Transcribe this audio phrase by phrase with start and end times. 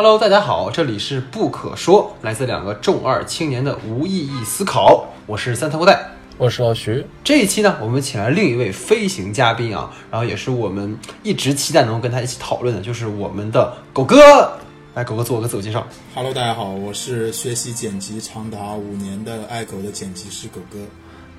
[0.00, 5.08] Hello，大家好，这里是不可说，来自两个重二青年的无意义思考。
[5.26, 7.04] 我是三头带，我是老徐。
[7.24, 14.52] 这一期呢，我们请来另一位飞行嘉宾啊，然后也是我们一直期待能够跟他一起讨论的，就是我们的狗哥。
[14.94, 15.84] 来，狗哥做个自我介绍。
[16.14, 20.78] Hello，大家好，我是学习剪辑长达五年的爱狗的剪辑师狗哥。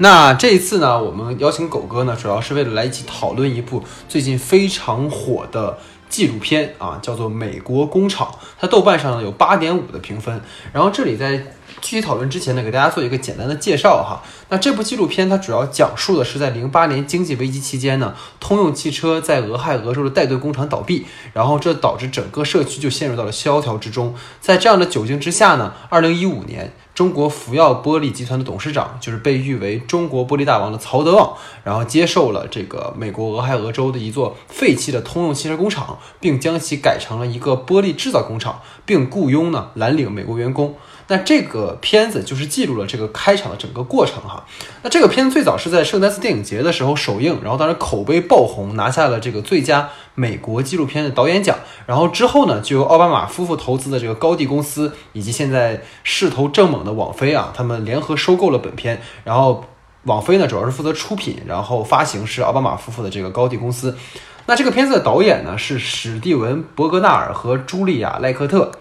[0.02, 5.78] 那这一次呢，我们邀请狗哥呢，主要是为了来一起讨论一部最近非常火的。
[6.10, 8.28] 纪录片啊，叫做《美国工厂》，
[8.60, 10.42] 它豆瓣上呢有八点五的评分。
[10.74, 11.38] 然后这里在
[11.80, 14.22] 具体讨论之前呢，给大家做一个简单的介绍哈。
[14.50, 24.16] 那这部纪录片它主要讲述的是在零八年经济危机期间呢，通用汽车在俄亥俄州的戴顿工厂倒闭，然后这导致整个社区就陷入到了萧条之中。
[24.42, 26.74] 在这样的窘境之下呢，二零一五年。
[27.00, 40.76] 中国福耀玻璃集团的董事长，就是被誉为中国玻璃大王的曹德旺，然后接受了这个美国俄亥俄州的一座废弃的通用汽车工厂，并将其改成了一个玻璃制造工厂，并雇佣呢蓝领美国员工。
[41.10, 44.46] 那这个片子就是记录了这个开场的整个过程哈。
[44.84, 51.58] 那这个片子最早是在圣丹斯电影节的时候首映，然后当时口碑爆红，拿下了这个最佳美国纪录片的导演奖。
[51.88, 59.02] 然后之后呢，就由奥巴马夫妇投资的这个高地公司，以及现在势头正猛的网飞啊，他们联合收购了本片。
[59.24, 59.66] 然后
[60.04, 63.98] 网飞呢，主要是负责出品，然后发行是奥巴马夫妇的这个高地公司。
[64.46, 68.72] 那这个片子的导演呢是史蒂文·伯格纳尔和茱莉亚·赖克特。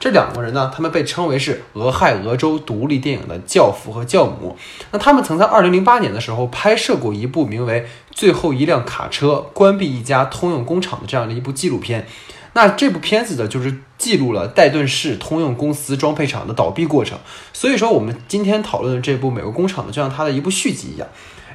[0.00, 4.56] 这两个人呢，他们被称为是俄亥俄州独立电影的教父和教母。
[4.92, 12.06] 那他们曾在2008年的时候拍摄过一部名为《最后一辆卡车关闭一家通用工厂》的这样的一部纪录片。
[12.54, 17.18] 那这部片子呢，就是记录了戴顿市通用公司装配厂的倒闭过程。
[17.52, 21.06] 所以说，我们今天讨论的这部《美国工厂》呢，就像它的一部续集一样。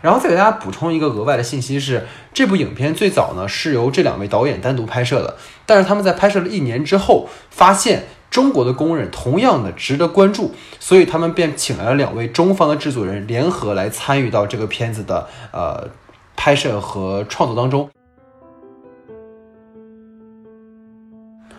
[0.04, 8.06] 然后再给大家补充一个额外的信息是，这部影片最早呢是由这两位导演单独拍摄的，但是他们在拍摄了一年之后发现。
[8.30, 15.88] 中国的工人同样的值得关注，所以他们便请来了两位中方的制作人联合来参与到这个片子的呃
[16.36, 17.90] 拍摄和创作当中。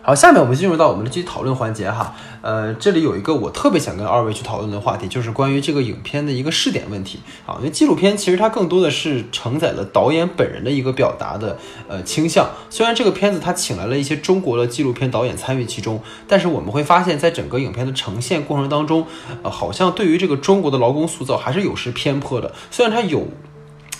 [0.07, 2.15] 好，下面我们进入到我们的具体讨论环节哈。
[2.41, 7.55] 呃，这里有一个我特别想跟二位去讨论的话题，就是关于这个影片的一个试点问题啊。
[7.57, 11.57] 因为纪录片其实它更多的是承载了导演本人的一个表达的
[11.89, 12.49] 呃倾向。
[12.69, 19.05] 虽然这个片子它请来了一些中国的纪录片导演参与其中，但是我们会发现，在整个影片的呈现过程当中，
[19.43, 22.53] 呃，好像对于这个中国的劳工塑造还是有失偏颇的。
[22.71, 23.27] 虽然它有。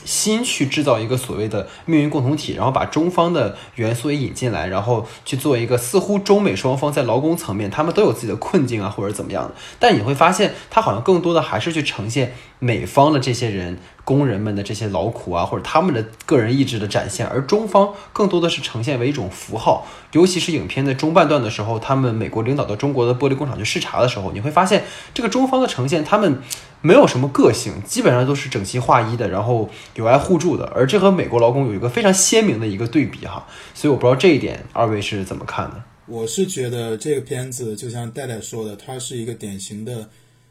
[0.07, 9.53] 新去制造一个所谓的命运共同体，然后把中方的元素也引进来，然后去做一个似乎中美双方在劳工层面他们都有自己的困境啊，或者怎么样的。
[9.78, 13.78] 但你会发现，它好像更多的还是去呈现美方的这些人。
[14.07, 19.85] 工人们的这些劳苦啊，或者他们的个人意志的展现，而中方更多的是呈现为一种符号。
[20.13, 26.41] 尤其是影片的中半段的时候，他们美国领导到中国的玻璃工厂去视察的时候，你会发现这个中方的呈现，他们
[26.79, 30.72] 没有什么个性，基本上都是整齐划一的，然后友爱互助的。
[30.73, 33.46] 而这和美国劳工有一个非常鲜明的一个对比哈。
[33.73, 35.84] 所以我不知道这一点二位是怎么看的？
[36.06, 40.07] 我是觉得这个片子就像戴戴说的，它是一个典型的。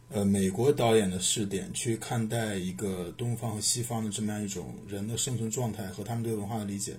[0.08, 6.98] 呃，美国导演的视点去看待一个东方和西方的这么样一种人的生存状态和他们对文化的理解的。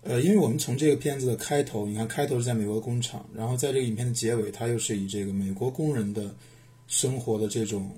[0.00, 6.34] 呃，因为我们从这个片子的开头，你看开头是在美国工厂，然后在这个影片的结尾，它又是以这个美国工人的
[6.86, 7.94] 生活的这种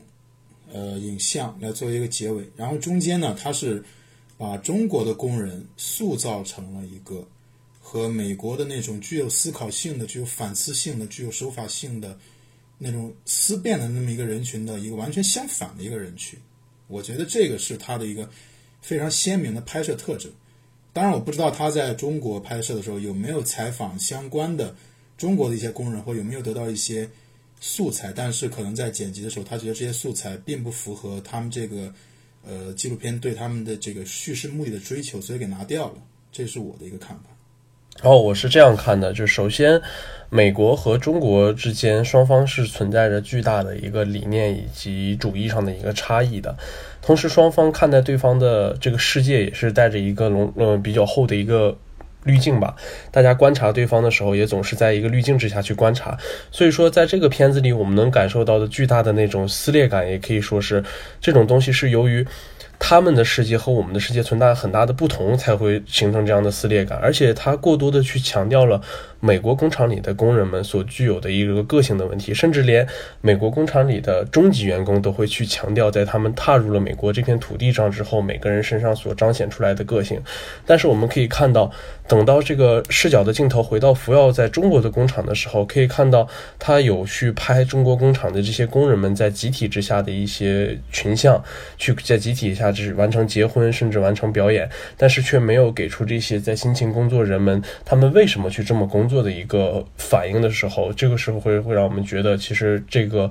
[0.72, 3.84] 呃影像来作为一个结尾，然后中间呢，它是
[4.36, 7.24] 把中国的工人塑造成了一个
[7.80, 12.18] 和美国的那种具有思考性的、具有反思性的、具有手法性的。
[12.82, 16.38] 那种思辨的那么一个人群的一个完全相反的一个人群，
[16.88, 18.28] 我觉得这个是他的一个
[18.80, 20.32] 非常鲜明的拍摄特征。
[20.94, 24.74] 当然，我不知道他在中国拍摄的时候有没有采访相关的
[25.18, 27.08] 中国的一些工人，或有没有得到一些
[27.60, 28.12] 素材。
[28.12, 31.94] 但是，可能在剪辑的时候，他觉得这些素材并不符合他们这个
[32.42, 36.02] 呃纪录片对他们的这个叙事目的的追求，所以给拿掉了。
[36.32, 37.29] 这是我的一个看法。
[38.02, 39.80] 哦，我是这样看的，就是首先。
[40.32, 46.56] 美国和中国之间，双方是存在着巨大的一个理念以及主义上的一个差异的。
[47.02, 51.76] 同时，双方看待对方的这个世界也是带着一个笼呃比较厚的一个
[52.22, 52.76] 滤镜吧。
[53.10, 56.16] 大家观察对方的时候，也总是在一个滤镜之下去观察。
[56.52, 60.84] 所以说，在这个片子里，我们能感受到的巨大的那种撕裂感，也可以说是
[61.20, 62.24] 这种东西是由于。
[62.80, 66.98] 他们的世界和我们的世界存在很大的不同，才会形成这样的撕裂感。
[66.98, 68.80] 而且他过多的去强调了
[69.20, 72.84] 美国工厂里的工人们所具有的一个个性的问题，甚至连
[73.20, 80.20] 美国工厂里的中级员工都会去强调，在他们踏入了美国这片土地上之后，每个人身上所彰显出来的个性。
[80.64, 81.70] 但是我们可以看到，
[82.08, 86.26] 等到这个视角的镜头回到福耀在中国的工厂的时候，可以看到
[86.58, 91.44] 他有去拍中国工厂的这些工人们在集体之下的一些群像，
[91.76, 103.30] 去在集体下只完成结婚，甚至完成表演，但是却没有给出这些在辛勤工作人们他们为什么去这么工作的一个反应的时候，这个时候会会让我们觉得，其实这个。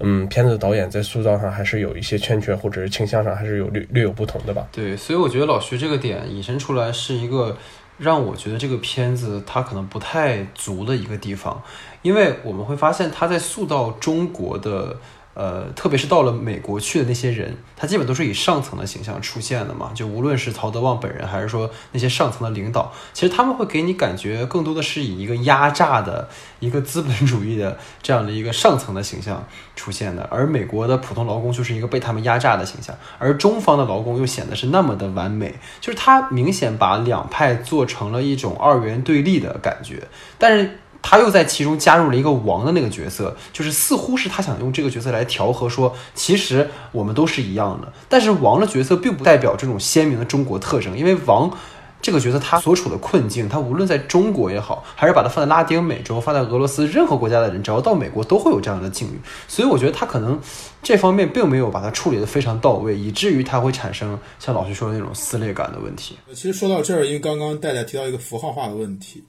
[0.00, 4.66] 嗯，片子导演在塑造上还是有一些欠缺，或者是倾向上还是有略略有不同的吧。
[4.72, 7.56] 对，所以我觉得老徐这个点引申出来是一个
[7.96, 11.62] 让我觉得这个片子它可能不太足的一个地方，
[12.02, 14.98] 因为我们会发现他在塑造中国的。
[15.34, 19.90] 呃，特别是到了美国去的那些人，他基本都是以上层的形象出现的嘛。
[19.94, 26.28] 就无论是曹德旺本人，还是说那些上层的领导，其实他们会给你感觉更多的是以一个压榨的
[26.60, 29.44] 一个资本主义的这样的一个上层的形象
[29.74, 30.22] 出现的。
[30.30, 40.06] 而美国的普通劳工就是一个被他们压榨的形象，而中方的劳工又显得是那么的完美，就是他明显把两派做成了一种二元对立的感觉，
[40.38, 40.78] 但是。
[41.06, 47.92] 他又在其中加入了一个王的那个角色，就是似乎是他想用这个角色来调和，说其实我们都是一样的。
[48.08, 51.54] 但是王的角色并不代表这种鲜明的中国特征，因为王
[52.00, 59.20] 这个角色他所处的困境，他无论在中国也好，还是把它放在拉丁美洲、放在俄罗斯任何国家的人，只要到美国都会有这样的境遇。
[59.46, 60.40] 所以我觉得他可能
[60.82, 66.16] 这方面并没有把它处理得非常到位，以至于他会产生像老徐说的那种撕裂感的问题。
[66.32, 69.22] 其实说到这儿，因为刚刚戴戴提到一个符号化的问题。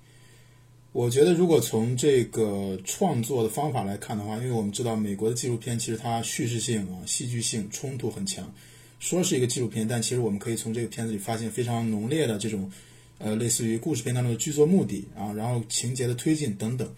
[0.95, 8.49] 我觉得，如果从这个创作的方法来看的话，因为我们知道美国的纪录片其实它叙事性啊、戏剧性、冲突很强。
[8.97, 12.71] 说是一个纪录片，但其实我们可以从这个片子里发现非常浓烈的这种，
[13.17, 16.89] 呃，类似于故事片当中的剧作目的啊，然后情节的推进等等。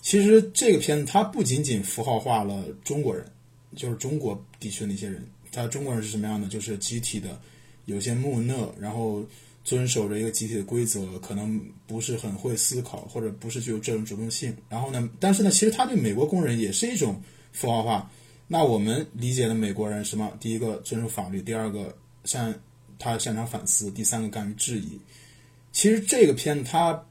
[0.00, 3.22] 其实这个片子它不仅仅符号化了中国人，
[3.76, 5.22] 就是中国地区的那些人。
[5.52, 6.48] 他中国人是什么样的？
[6.48, 7.38] 就是集体的，
[7.84, 9.22] 有些木讷，然后。
[9.66, 14.56] 遵守着一个集体的规则，可能不是很会思考，或者不是具有这种主动性。
[14.68, 17.20] 然后呢，但是呢，其实他对美国工人也是一种
[17.50, 18.08] 符号化。
[18.46, 20.32] 那我们理解的美国人什么？
[20.38, 21.92] 第一个遵守法律，第二个
[22.22, 22.54] 擅
[22.96, 25.00] 他擅长反思，第三个敢于质疑。
[25.72, 27.04] 其实这个片子他，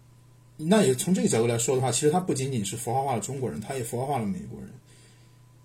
[0.56, 4.70] 那也从这个角度来说的话，其实他不仅仅是符号化了中国人，他也符号化了美国人。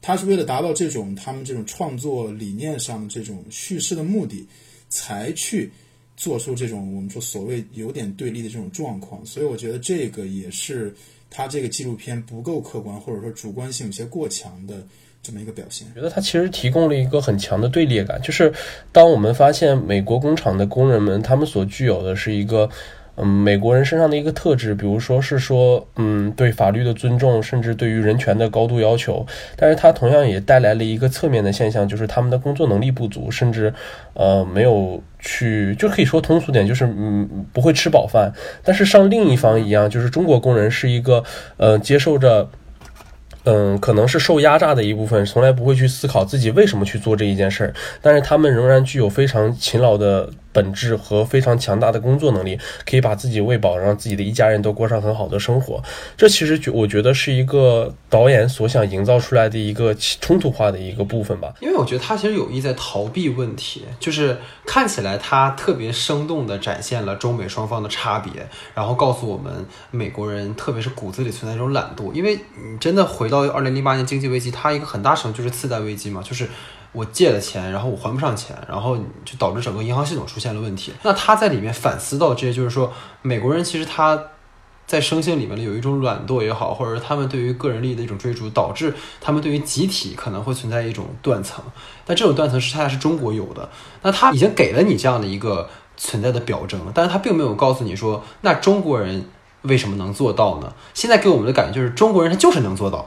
[0.02, 4.44] 他是为了达到这种他们这种创作理念上的这种叙事的目的，
[4.88, 5.70] 才去。
[6.20, 10.94] 做出这种我们说所谓有点对立的这种状况，所以我觉得这个也是
[11.30, 14.86] 他这个纪录片不够客观，或者说主观性有些过强的
[15.22, 15.88] 这么一个表现。
[15.94, 18.52] 觉得他其实提供了一个很强的对立感，就是
[18.92, 22.68] 当我们发现美国工厂的工人们，他们所具有的是一个。
[23.16, 29.26] 嗯，美国人身上的一个特质，比如说是说，嗯，对法律的尊重，甚至对于人权的高度要求。
[29.56, 33.72] 但是它同样也带来了一个侧面的现象，就是他们的工作能力不足，甚至，
[34.14, 38.32] 呃，没有去，就可以说通俗点，就是嗯，不会吃饱饭。
[38.64, 41.22] 但是像另一方一样，就是中国工人是一个，
[41.56, 42.48] 呃，接受着。
[43.44, 47.72] 嗯，可能是受压榨的一部分，从来不会去思考自己为什么去做这一件事儿，
[48.02, 55.82] 但是他们仍然具有非常勤劳的本质和非常强大的工作能力，可以把自己喂饱，让自己的一家人都过上很好的生活。
[56.16, 61.54] 这其实觉我觉得是一个导演所想营造出来的一个冲突化的一个部分吧。
[61.60, 64.36] 因为我觉得他其实有意在逃避问题，就是
[64.66, 68.30] 看起来他特别生动地展现了中美双方的差别，
[68.74, 73.30] 然后告诉我们美国人特别是骨子里存在一种懒惰，因为你真的回。
[73.30, 76.48] 到二零零八年经济危机，它一个很大程度就是次贷危机嘛，就是
[76.92, 80.92] 我借了钱，然后我还不上钱，然后就导致整个银行系统出现了问题。
[81.02, 82.92] 那他在里面反思到这些，就是说
[83.22, 84.20] 美国人其实他
[84.86, 91.64] 在生性里面的有一种懒惰也好，或者是他们对于个人利益的一种追逐，导致他们对于集体可能会存在一种断层。
[92.04, 93.68] 但这种断层是恰恰是中国有的。
[94.02, 99.24] 那他已经给了你这样的一个存在的表征，但是他并没有告诉你说，那中国人
[99.62, 100.72] 为什么能做到呢？
[100.92, 103.06] 现在给我们的感觉就是中国人他就是能做到。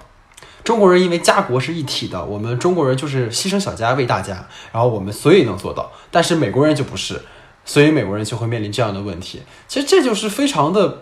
[0.64, 5.92] 中国人因为家国是一体的，我们中国人就是牺牲小家为大家，然后我们所以能做到。
[6.10, 7.22] 但是美国人就不是，
[7.66, 9.42] 所以美国人就会面临这样的问题。
[9.68, 11.02] 其实这就是非常的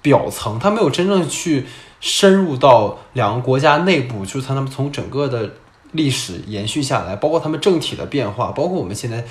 [0.00, 1.66] 表层，他没有真正去
[2.00, 5.50] 深入到两个国家内部，就是他们从整个的
[5.90, 9.24] 历史延续下来，包括他们政体的变化，包括我们现在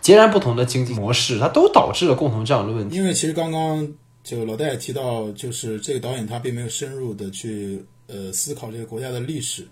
[0.00, 2.96] 截然不同的经济模式，它都导致了共同这样的问题。
[2.96, 3.88] 因为其实刚刚
[4.22, 7.84] 就老戴提到，就是这个导演他并没有深入的去。
[8.06, 9.66] 呃，思考这个国家的历史，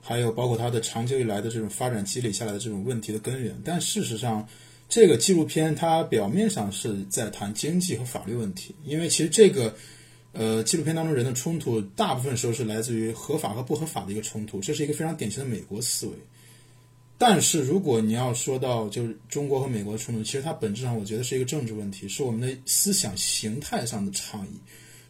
[0.00, 3.54] 还有包括它的长久以来的这种发展积累下来的这种问题的根源。
[3.64, 4.48] 但事实上，
[4.88, 9.74] 这个纪录片它表面上是在谈经济和法律问题，因为其实这个
[10.32, 16.12] 呃纪录片当中人的冲突，大部分时候是来自于合法和不合法的一个冲突，这是一个非常典型的美国思维。
[17.20, 24.56] 但是如果你要说到就是中国和美国的冲突，其实它本质上我觉得是一个政治问题，是我们的思想形态上的差异。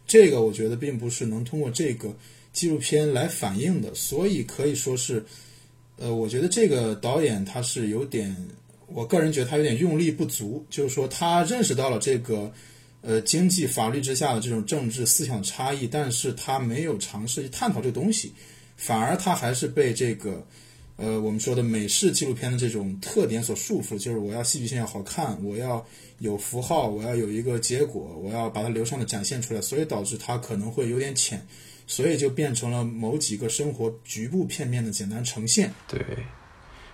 [0.07, 2.11] 这个我觉得并不是能通过这个
[2.51, 5.23] 纪录片来反映的，所以可以说是，
[5.97, 8.35] 呃，我觉得这个导演他是有点，
[8.87, 12.51] 我个人觉得他有点用力不足，就是说他认识到了这个，
[13.01, 18.33] 呃，经济法律之下的这种政治思想差异，但是他没有尝试去探讨这个东西，
[18.75, 20.45] 反而他还是被这个。
[21.01, 25.85] 呃，我们说的美式纪录片的这种特点所束缚，就是我要戏剧性要好看，我要
[26.17, 31.41] 有符号，我要有一个结果，我要把它流畅的展现出来，所以导致它可能会有点浅，
[31.87, 35.71] 所以就变成了某几个生活局部片面的简单呈现。
[35.87, 36.01] 对，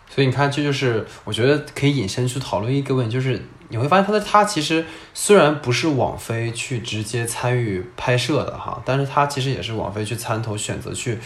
[0.07, 4.85] 所以你看，这就是我觉得可以引申去讨论一个问题，就是你会发现，它的它其实
[5.15, 11.17] 虽然不是网飞去直接参与拍摄的哈，但是它其实也是网飞去参投选择去。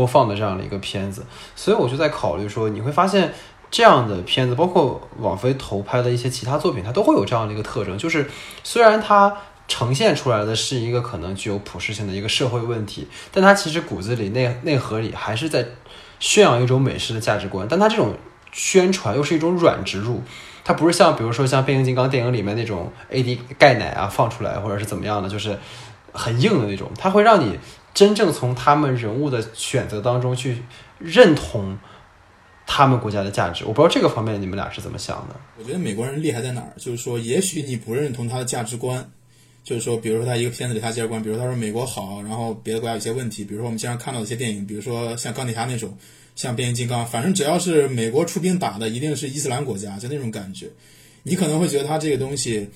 [0.00, 3.30] 播放的这样的一个片子，所以我就在考虑说，你会发现
[3.70, 8.26] 这样的片子，包括网飞投拍的一些其他作品，它都会有这样的一个特征，就是
[8.64, 9.36] 虽然它
[9.68, 15.66] 呈现出来的是一个可能具有普适性的一个社会问题，但它其实骨子里内内核里还是在
[16.18, 18.14] 宣扬一种美式的价值观，但它这种
[18.52, 20.22] 宣传又是一种软植入，
[20.64, 25.58] 它不是像比如说像变形金刚电影里面那种 AD 钙奶啊放出来，或者是怎么样的，就是
[26.14, 27.58] 很硬的那种，它会让你。
[27.92, 30.62] 真正从他们人物的选择当中去
[30.98, 31.76] 认同
[32.66, 35.34] 他们国家的价值，我不知道这个方面你们俩是怎么想的。
[35.58, 36.72] 我觉得美国人厉害在哪儿？
[36.76, 39.10] 就是说，也许你不认同他的价值观，
[39.64, 45.96] 就是说，比如说他一个片子里他价值观，比如他说美国好，然后别的国家有些问题，比如说我们经常看到一些电影，比如说像钢铁侠那种，
[46.36, 50.68] 像变形金刚，反正只要是美国出兵打的，一定是伊斯兰国家，就那种感觉。
[51.24, 52.70] 你可能会觉得他这个东西。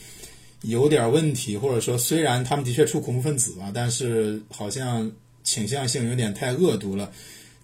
[0.65, 5.11] 有点问题，或者说虽然他们的确出恐怖分子吧，但是好像
[5.43, 7.11] 倾向性有点太恶毒了。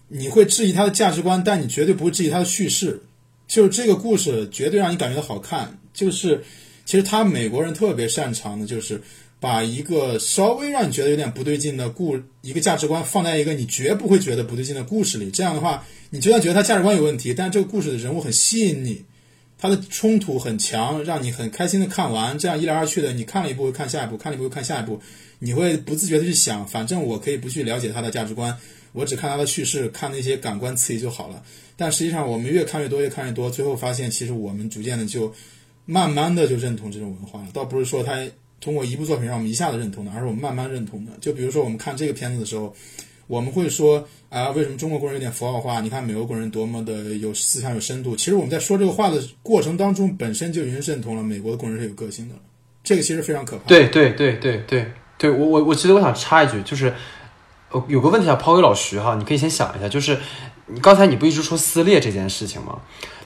[0.07, 3.01] 你会质疑他的价值观，但你绝对不会质疑他的叙事。
[3.47, 5.77] 就是这个故事绝对让你感觉到好看。
[5.93, 6.43] 就是
[6.85, 9.01] 其实他美国人特别擅长的就是
[9.39, 15.31] 把一个稍微让你觉得有点不对劲的故一个价值观放在一个你绝不会觉得不对劲的故事里。
[15.31, 19.03] 这样的话，你就算觉得他价值观有问题，但这个故事的人物很吸引你。
[19.61, 24.99] 它的冲突很强，让你很开心的看完，这样一来二去的，你看了一部看下一部，看了一部会看下一部，
[25.37, 28.57] 你会不自觉的去想，反正我可以不去了解他的价值观，
[28.91, 31.43] 我只看他的叙事，看那些感官刺激就好了。
[31.77, 35.31] 但实际上，我们越看越多，越看越多，最后发现，其实我们逐渐的就
[35.85, 37.49] 慢慢的就认同这种文化了。
[37.53, 38.17] 倒不是说他
[38.59, 41.11] 通过一部作品让我们一下子认同的，而是我们慢慢认同的。
[41.21, 42.75] 就比如说我们看这个片子的时候。
[43.31, 45.79] 我们会说啊，为什么中国工人有点符号化？
[45.79, 48.13] 你看美国工人多么的有思想、有深度。
[48.13, 52.35] 其实我们在说这个话的过程当中，本身就已经认同了美国的工人是有个性的。
[52.83, 53.63] 这个其实非常可怕。
[53.67, 56.93] 对对对对对对，我我我其实我想插一句，就是
[57.69, 60.17] 呃有个问题想抛给老徐哈，你可以先想一下，就是
[60.65, 62.79] 你刚才你不一直说撕裂这件事情吗？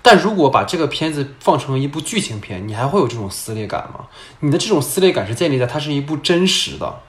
[0.03, 4.05] 但如果把这个片子放成一部剧情片，你还会有这种撕裂感吗？
[4.41, 7.01] 你的这种撕裂感是建立在它是一部真实的。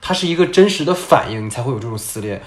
[0.00, 2.42] 它是一个真实的反应，你才会有这种撕裂。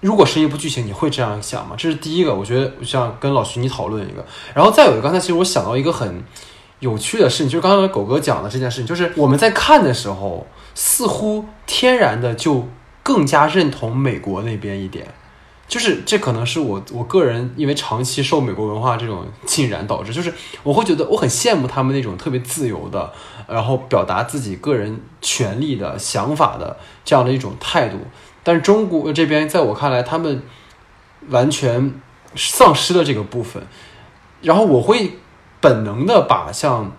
[0.00, 1.74] 如果是一部剧情，你会这样想吗？
[1.76, 4.24] 这是第一个，我觉得我想跟老徐你讨论一个。
[4.54, 6.22] 然后再有一个，刚才其实我想到一个很
[6.78, 12.68] 有趣的事情，就是刚才狗哥讲的这件事情，就是我们在看的时候，似乎天然的就
[13.02, 15.06] 更加认同美国那边一点。
[15.68, 20.32] 就是这可能是我我个人因为长期受美国文化这种浸染导致，就是
[20.62, 23.12] 我会觉得我很羡慕他们那种特别自由的，
[23.46, 27.98] 然后表达自己个人权利的想法的这样的一种态度。
[28.42, 30.42] 但是中国这边在我看来，他们
[31.28, 31.92] 完全
[32.34, 33.62] 丧失了这个部分，
[34.40, 35.18] 然后我会
[35.60, 36.92] 本能的把像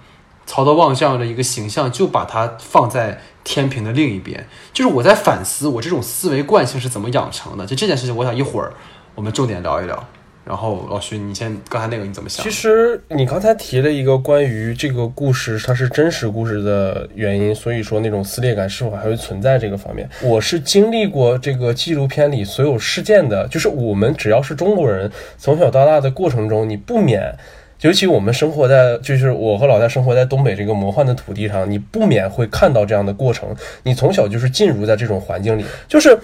[0.45, 3.21] 曹德旺这样的一个形象，就把它放在。
[3.49, 7.65] 天平的另一边，就是我在反思我这种思维惯性是怎么养成的。
[7.65, 8.71] 就这件事情，我想一会儿
[9.15, 10.07] 我们重点聊一聊。
[10.45, 12.43] 然后老徐，你先刚才那个你怎么想？
[12.43, 27.35] 其实你刚才提了一个关于这个故事它是真实故事的原因，所以说那种撕裂感是否还会存在这个方面，我是经历过这个纪录片里所有事件的，就是我们只要是中国人，从小到大的过程中，你不免。
[27.81, 33.55] 尤其我们生活在，就是我和老戴生活在东北这个魔幻的土地上，你不免会看到这样的过程。
[33.83, 36.17] 你从小就是进入在这种环境里，就是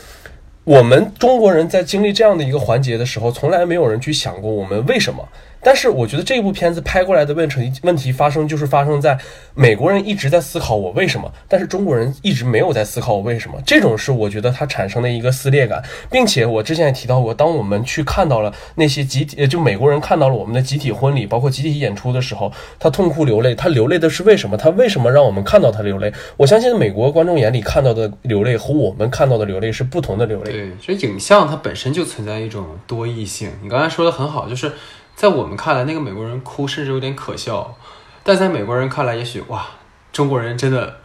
[0.64, 5.28] 我们中国人在经历这样的一个环节的时候，从来没有人去想过我们为什么。
[5.66, 9.18] 但是我觉得这部片子拍过来的问题问题发生就是发生在
[9.56, 13.60] 美国人一直在思考我为什么，但是中国人一直没有在思考我为什么。
[13.66, 23.56] 这种是我觉得它产生的一个撕裂感，并且我之前也提到过，当我们去看到了那些集体，就美国人看到了我们的集体婚礼，包括集体演出的时候，他痛哭流泪。
[23.56, 24.56] 他流泪的是为什么？
[24.56, 26.14] 他为什么让我们看到他流泪？
[26.38, 30.52] 我相信美国观众眼里看到的流泪和我们看到的流泪是不同的流泪。
[30.52, 33.50] 对，所以影像它本身就存在一种多异性。
[33.64, 34.72] 你刚才说的很好，就是。
[35.16, 37.76] 在我们看来，那个美国人哭甚至有点可笑，
[38.24, 39.66] 但在美国人看来，也许哇，
[40.12, 41.00] 中国人真的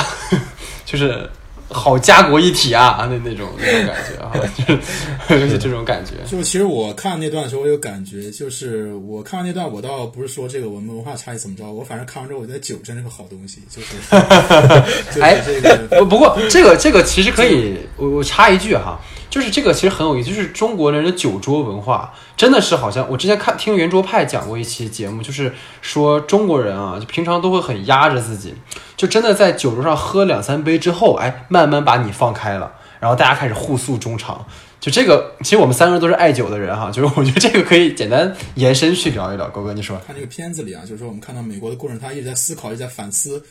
[0.86, 1.28] 就是
[1.68, 4.32] 好家国一体啊，那那种那种感觉啊，
[5.28, 6.12] 就是这种感觉。
[6.24, 13.96] 就其实我看那段的时候，我有感觉，就是我看完那段，我倒不是说这个我们文化差异怎么着，我反正看完之后，我觉得酒真是个好东西，就是。
[15.20, 15.42] 哎，
[15.98, 18.98] 不不过这个这个其实可以，我我插一句哈。
[19.28, 25.52] 就是这个其实很有意思，就是中国人的酒桌文化真的是好像我之前看听圆桌派讲过一期节目，就是
[25.82, 28.54] 说中国人啊，就平常都会很压着自己，
[28.96, 34.46] 就真的在酒桌上喝两三杯之后，哎，慢慢把你放开了，然后大家开始互诉衷肠。
[34.78, 39.48] 就这个，其实我们三个人都是爱酒的人哈，就是我觉得这个可以简单延伸去聊一聊。
[39.48, 43.42] 狗哥，你说，看这个片子里啊，就是说我们看到美国的工人他一直在思考，一直在反思。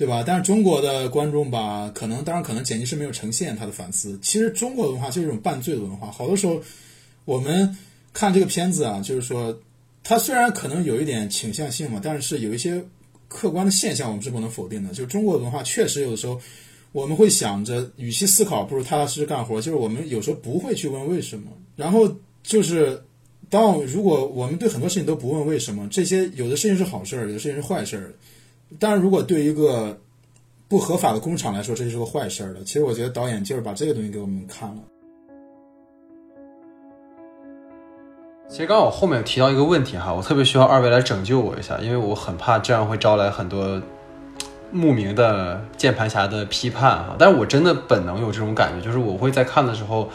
[0.00, 0.24] 对吧？
[0.26, 4.18] 但是中国的观众吧，可能当然可能剪辑师没有呈现他的反思。
[4.22, 6.10] 其实中国文化就是一种半醉的文化。
[6.10, 6.58] 好多时候，
[7.26, 7.76] 我们
[8.14, 9.54] 看这个片子啊，就是说，
[10.02, 12.82] 它虽然可能有一点倾向性嘛，但是有一些
[13.28, 14.88] 客观的现象我们是不能否定的。
[14.88, 16.40] 就是中国文化确实有的时候，
[16.92, 19.60] 我们会想着，与其思考，不如踏踏实实干活。
[19.60, 21.50] 就是我们有时候不会去问为什么。
[21.76, 22.10] 然后
[22.42, 22.98] 就是，
[23.50, 28.14] 当如果我们对很多事情都不问为什么，这些有的事情是好事儿，有的事情是坏事儿。
[28.78, 29.98] 当然，如果对一个
[30.68, 32.62] 不合法的工厂来说，这就是个坏事儿了。
[32.64, 34.82] 其实，我觉得导演就是把这个东西给我们看了。
[38.48, 43.82] 其实，刚刚我后面提到一个问题哈，我特别需要二位来拯救我一下，因为我很怕这样会招来很多
[44.70, 47.16] 慕名的键盘侠的批判哈。
[47.18, 50.08] 但是我真的本能有这种感觉，就是我会在看的时候，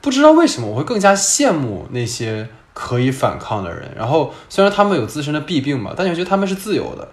[0.00, 3.90] 不知道为什么我会更加羡慕那些可以反抗的人。
[3.96, 7.08] 然后，虽然他们有自身的弊病吧，但我觉得他们是自由的。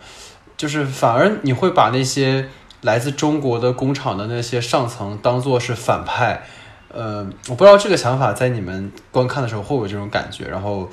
[0.59, 2.49] 就是反而你会把那些
[2.81, 6.43] 来自中国的工厂的那些上层当做是反派，
[6.89, 10.89] 呃，我不知道这个想法在你们观看的时候会不会有这种感觉，然后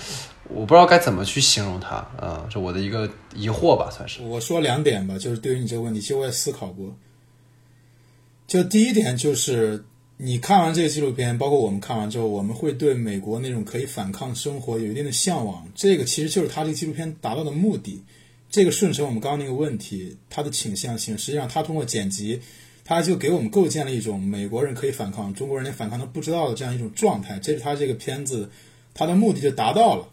[0.49, 4.23] 我不知道该怎么去形容它，啊，是我的一个疑惑吧，算是。
[4.23, 6.97] 我说两点吧，就是对于你这个问题，其实我也思考过。
[8.47, 9.85] 就第一点就是，
[10.17, 18.01] 你看完这个纪录片，包括我们看完之后，我们会对美国那种可以反抗生活有一定的向往，这个其实就是他这个纪录片达到的目的。
[18.51, 22.41] 这个顺承我们刚刚那个问题，它的倾向性，实际上它通过剪辑，
[22.85, 27.39] 它就给我们构建了一种美国人可以反抗，中国人连反抗都不知道的这样一种状态。
[27.39, 28.49] 这是他这个片子，
[28.95, 30.09] 它的目的就达到了。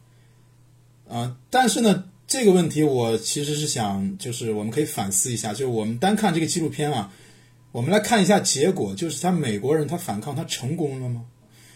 [1.07, 7.13] 啊，但是呢，这个问题我其实是想，就是我们可以反思一下，就是我们单看这个纪录片啊，
[7.71, 11.25] 我们来看一下结果，就是他美国人他反抗他成功了吗？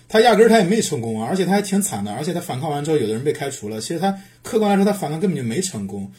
[0.10, 3.80] 他压根儿他也没成功啊，而且他还挺惨的，而且他反抗完之后，有的人被开除了。
[3.80, 6.12] 其实他客观来说，他反抗根本就没成功。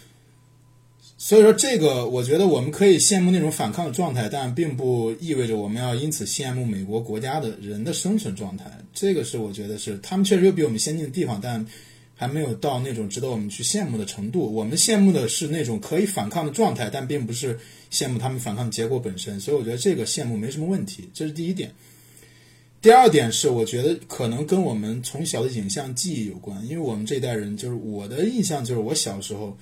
[1.21, 8.65] 所以说，这个我觉得我们可以羡慕那种反抗的状态，但并不意味着我们要因此羡慕美国国家的人的生存状态。
[8.95, 11.67] 这个是我觉得是他们确实有比我们先进的地方，但
[12.15, 14.55] 还没有到那种值得我们去羡慕的程度。
[14.55, 17.59] 我们羡慕的是那种可以反抗的状态，但并不是
[17.91, 19.41] 羡慕他们反抗的结果本身。
[19.41, 21.73] 所以我觉得这个羡慕没什么问题，这是第一点。
[22.81, 29.59] 第二点是，我觉得可能跟我们从小的影像记忆有关，因为我们这一代人，就是我的印象就是我小时候。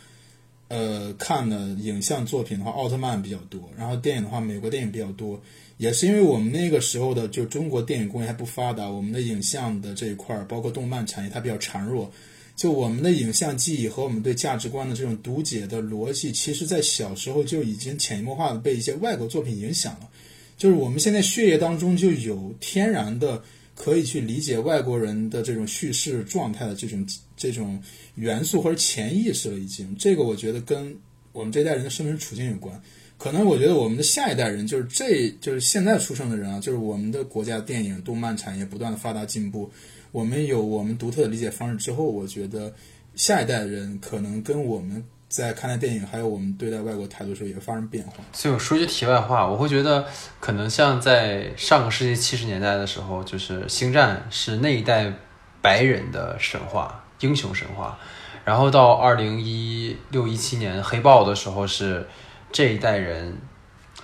[0.68, 5.40] 呃，看的影像作品的话，奥特曼比较多，然后电影的话，美国电影比较多，
[5.76, 12.11] 也是因为我们那个时候的就中国电影工业还不发达，我们的影像的这一块儿，包括动漫产业它比较孱弱，
[12.57, 20.09] 就我们的影像记忆和我们对价值观的这种读解的逻辑，其实在小时候就已经潜移默化的被一些外国作品影响了，
[20.57, 23.40] 就是我们现在血液当中就有天然的
[23.77, 27.81] 可以去理解外国人的这种叙事状态的这种这种。
[28.17, 30.97] 元素或者潜意识了，已经这个我觉得跟
[31.35, 32.83] 我们这代人的生存处境有关。
[33.19, 39.71] 可能我觉得我们的下一代人，就是这就是现在出生的人啊，就是我们的国家电影动漫产业不断的发达进步，
[40.12, 42.75] 我们有我们独特的理解方式之后，我觉得
[43.17, 45.05] 下一代人可能跟我们
[45.42, 48.14] 在看待电影还有我们对待外国态度的时候也发生变化。
[48.33, 50.07] 所以我说句题外话，我会觉得
[50.40, 55.12] 可能像在上个世纪七十年代的时候，就是《星战》是那一代
[55.61, 57.03] 白人的神话。
[57.20, 57.99] 英雄神话，
[58.44, 62.07] 然后到二零一六一七年黑豹的时候是
[62.53, 63.38] 这一代人，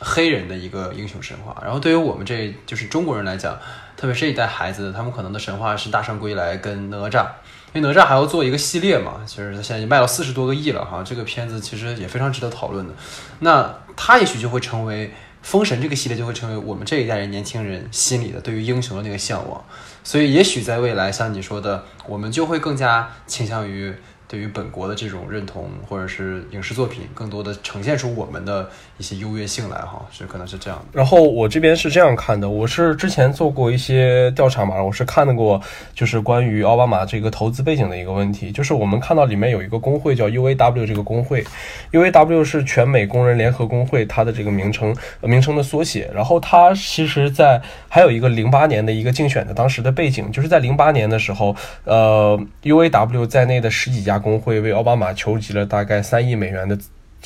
[0.00, 1.60] 黑人的一个英雄神话。
[1.62, 3.54] 然后对于我们这就是中国人来讲，
[3.98, 7.26] 特别是一代孩子，他们可能的神话是大圣归来跟哪吒。
[7.72, 12.94] 因为哪吒还要做一个系列嘛，其实他现在已经卖到四十多个亿了哈，这个片子其实也非常值得讨论的。
[13.40, 19.64] 那他也许就会成为封神这个系列就会成为我们这一代人年轻人心里的对于英雄的那个向往。
[20.04, 23.94] 所以也许在未来，像你说的，我们就会更加倾向于。
[24.32, 28.66] 对于本国的这种认同，或者是影视作品，更多的呈现出我们的
[28.96, 30.86] 一些优越性来，哈，是可能是这样的。
[30.98, 35.60] 然后我这边是这样看的，我是之前做过一些调查嘛，我是看到过，
[35.94, 41.44] 就是关于奥巴马这个投资背景的一个问题，就是我们看到里面有一个工会叫 UAW 这个工会
[41.90, 46.10] ，UAW 是全美工人联合工会，它的这个名称名称的缩写。
[46.14, 54.21] 然后它其实在还有一个零八年的一个竞选的当时的背景，就是在零八年的时候，呃，UAW 在内的十几家。
[54.22, 56.78] 工会为奥巴马筹集了大概三亿美元的。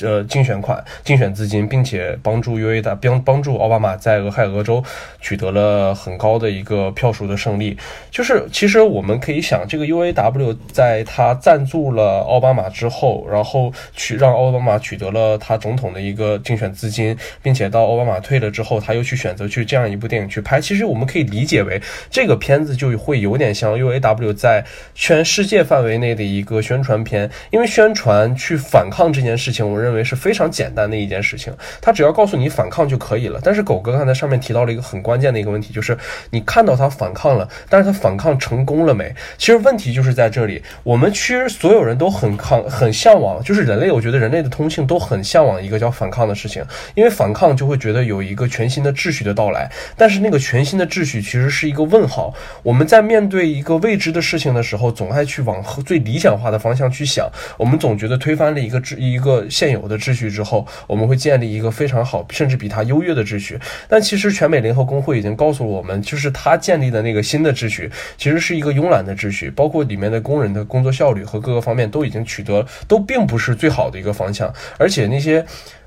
[0.02, 4.84] 呃，竞选款、竞选资金，并且帮助 U A 的帮帮助奥巴马在俄亥俄州
[5.22, 7.74] 取得了很高的一个票数的胜利。
[8.10, 20.60] 就是其实我们可以想，这个 U A W 在他赞助了奥巴马之后，然后去让奥巴马取得了他总统的一个竞选资金，并且到奥巴马退了之后，他又去选择去这样一部电影去拍。
[20.60, 21.80] 其实我们可以理解为，
[22.10, 24.62] 这个片子就会有点像 U A W 在
[24.94, 29.85] 全世界范围内的一个宣传片，因为宣传去反抗这件事情，我认。
[29.86, 33.38] 认为是非常简单的一件事情，他只要告诉你反抗就可以了。
[33.44, 35.96] 但是狗哥刚才上面提到了一个很关键的一个问题，就是
[36.30, 39.14] 你看到他反抗了，但是他反抗成功了没？
[39.38, 40.60] 其实问题就是在这里。
[40.82, 49.70] 我们其实所有人都很抗，很向往，就是人类，我觉得人类的通性都很向往一个叫反抗的事情，因为反抗就会觉得有一个全新的秩序的到来。
[49.96, 52.34] 但是那个全新的秩序其实是一个问号。
[52.62, 57.30] 我们在面对一个未知的事情的时候，总爱去往最理想化的方向去想。
[57.56, 59.75] 我们总觉得推翻了一个秩一个现有。
[59.80, 63.58] 有的秩序之后，我们会建立一个非常好，甚至比它优越的秩序。
[63.88, 74.52] 但其实全美联合工会已经告诉我们，就是他建立的那个新的秩序，其实是一个慵懒的秩序，包括里面的工人的工作效率和各个方面都已经取得，都并不是最好的一个方向。
[74.78, 75.44] 而且那些，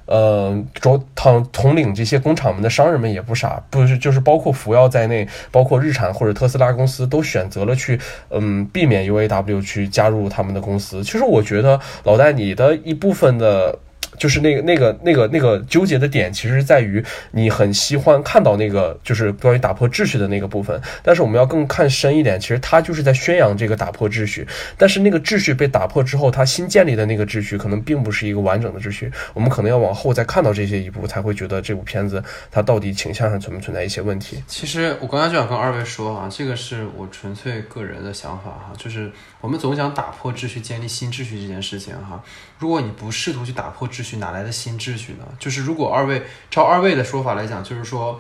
[0.10, 11.04] 呃，主统统领这些工厂们的商人们也不傻，不是就是包括福耀在内，包括日产或者特斯拉公司都选择了去，嗯，避免 UAW 去加入他们的公司。
[11.04, 13.78] 其实我觉得老戴你的一部分的。
[14.18, 20.82] 就是那个那个那个那个纠结的点，其实在于你很喜欢看到那个就是关于打破秩序的那个部分。
[21.02, 24.46] 但是我们要更看深一点，其实他就是在宣扬这个打破秩序。
[24.78, 29.12] 但是那个秩序被打破之后，他新建立的那个秩序可能并不是一个完整的秩序。
[29.34, 34.44] 我们可能要往后再看到这些一步，才会觉得这部片子它到底倾向上存不存在一些问题。
[34.48, 39.10] 其实我刚才就想跟二位说啊，这个是我纯粹个人的想法哈，就是
[39.42, 42.22] 我们总讲打破秩序、建立新秩序这件事情哈。
[42.58, 45.26] 如果你不试图去打破秩序，哪来的新秩序呢？
[45.40, 48.20] 就是如果二位照二位的说法来讲，就是说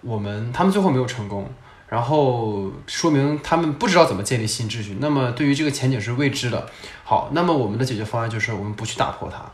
[0.00, 1.50] 我们他们最后没有成功，
[1.88, 4.96] 然后说明他们不知道怎么建立新秩序。
[5.00, 6.70] 那么对于这个前景是未知的。
[7.02, 9.50] 好，那么我们的解决方案就是我们不去打破它，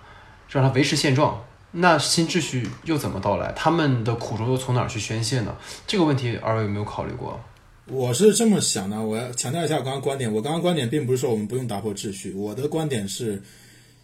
[0.51, 1.43] 让它维持现状。
[1.73, 3.51] 那新秩序又怎么到来？
[3.53, 5.57] 他们的苦衷又从哪儿去宣泄呢？
[5.87, 7.41] 这个问题二位有没有考虑过？
[7.89, 10.33] 我是这么想的，我要强调一下我刚刚观点。
[10.33, 13.43] 我刚刚观点并不是说我们不用打破秩序，我的观点是。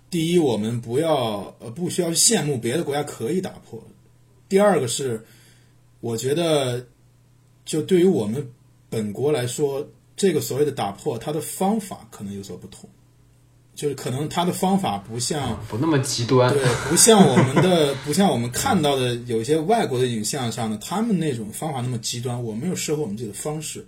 [0.09, 3.83] 第一，我们不要呃不需要羡慕别的国家可以打破。
[4.47, 5.25] 第二个是，
[6.01, 6.87] 我觉得
[7.65, 8.47] 就对于我们
[8.91, 12.91] 本国来说，这个所谓的打破，它的方法可能有所不同，
[13.75, 22.43] 就是可能他的方法不像不那么极端，对， 不像我们的不像我们看到的有一些外国的影像上的他们那种方法那么极端。
[22.45, 23.87] 我们有适合我们自己的方式，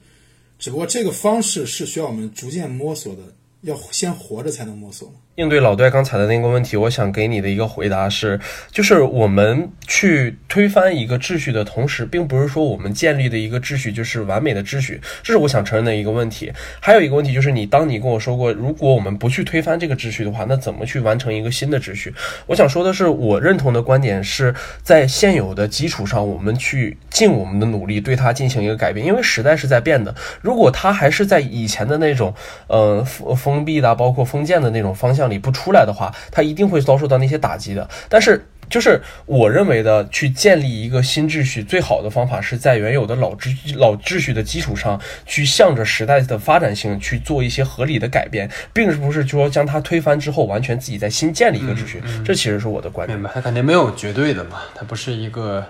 [0.58, 3.22] 只不过这个方式是需要我们逐渐摸索的，
[3.60, 5.14] 要先活着才能摸索嘛。
[5.36, 8.38] 应对老段刚才的那个问题，我想给你的一个回答是，
[8.70, 16.52] 就是我们去推翻一个秩序的同时，并不是说我们建立的一个秩序就是完美的秩序，这是我想承认的一个问题。
[16.78, 22.14] 还有一个问题就是，你当你跟我说过，如果我们不去推翻这个秩序的话，那怎么去完成一个新的秩序？
[22.46, 30.14] 我想说的是，我认同的观点是在现有的基础上，我们去尽我们的努力对它进行一个改变，因为时代是在变的。
[30.42, 32.32] 如果它还是在以前的那种，
[32.68, 35.23] 呃，封封闭的，包括封建的那种方向。
[35.28, 37.88] 里不出来的话，他一定会遭受到那些打击的。
[38.08, 52.02] 但是，就是我认为的，去建立一个新秩序，最好的方法是在原有的老秩老秩序的基础上，去向着时代的发展性去做一些合理的改变，并不是说将它推翻之后，完全自己再新建立一个秩序。
[52.24, 53.18] 这其实是我的观点。
[53.18, 55.64] 明白，它肯定没有绝对的嘛，它不是一个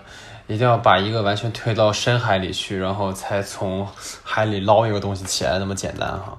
[0.47, 3.87] 一定要把一个完全推到深海里去，然后才从
[4.23, 6.39] 海里捞一个东西起来那么简单哈。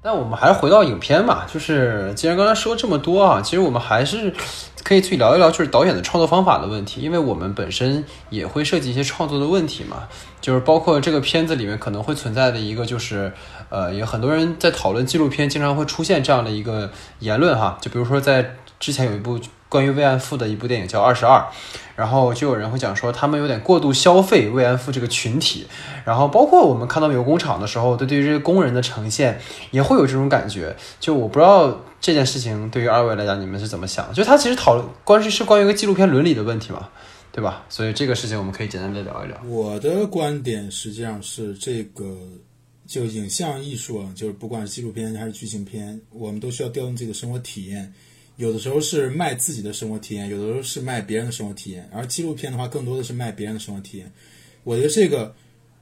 [0.00, 4.32] 但我们还是回到影片嘛，就是既然刚才说这么多啊，其实我们还是
[4.84, 10.08] 可以去聊一聊就是导演的创作方法的问题，因为我们本身也会涉及一些创作的问题嘛，
[10.40, 13.32] 就是包括这个片子里面可能会存在的一个就是，
[13.68, 21.38] 呃，有很多人在讨论纪录片，经常会出现这样的一个言论哈，就比如说在之前有一部关于慰安妇的一部电影叫《二十二》，
[21.94, 25.66] 然后就有人会讲说他们有点过度消费慰安妇这个群体，
[26.04, 29.38] 然后包括我们看到美国工厂的时候，对对于这些工人的呈现
[29.70, 30.74] 也会有这种感觉。
[30.98, 34.12] 就我不知道这件事情对于二位来讲，你们是怎么想？
[34.14, 36.88] 就他其实讨论关系是关于一个纪录片伦理的问题嘛，
[37.30, 37.64] 对吧？
[37.68, 39.36] 所以这个事情我们可以简单的聊一聊。
[39.46, 42.16] 我的观点实际上是这个，
[42.86, 47.92] 就影像艺术啊，就是不管是纪录片还是剧情片，我们都需要调动自己的生活体验。
[48.38, 51.88] 有的时候是卖自己的生活体验，有的时候是卖别人的生活体验。
[51.92, 54.10] 而纪录片的话，更多的是卖别人的生活体验。
[54.62, 55.34] 我觉得这个，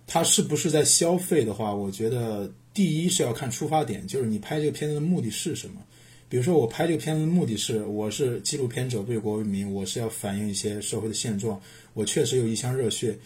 [0.07, 5.83] 它是不是在消费的话，我觉得第一是要看出发点，就是你拍这个片子的目的是什么。
[6.31, 11.61] 比如说，我拍这个片子的目的是，我是纪录片者，为国为民，我是要反映一些社会的现状，
[11.92, 13.16] 我确实有一腔热血，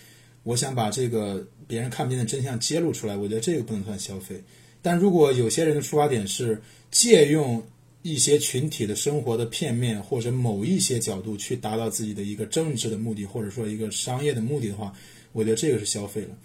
[0.42, 4.42] 我想把这个别人看不见的真相揭露出来，我觉得这个不能算消费。
[4.82, 7.62] 但如果有些人的出发点是借用
[8.02, 14.92] 一些群体的生活的片面或者某一些角度去达到自己的一个政治的目的，或者说一个商业的目的的话，
[15.32, 16.36] 我觉得这个是消费了。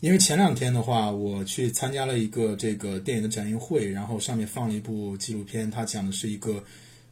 [0.00, 6.62] 因为前两天的话，我去参加了一个这个电影的展映会，然后上面放了一部纪录片，它讲的是一个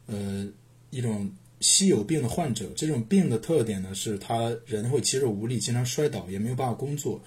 [0.05, 0.47] 呃
[0.91, 2.71] 一种稀有病的患者。
[2.75, 7.19] 这种病的特点呢是，他人会肌肉无力，经常摔倒，也没有办法工作，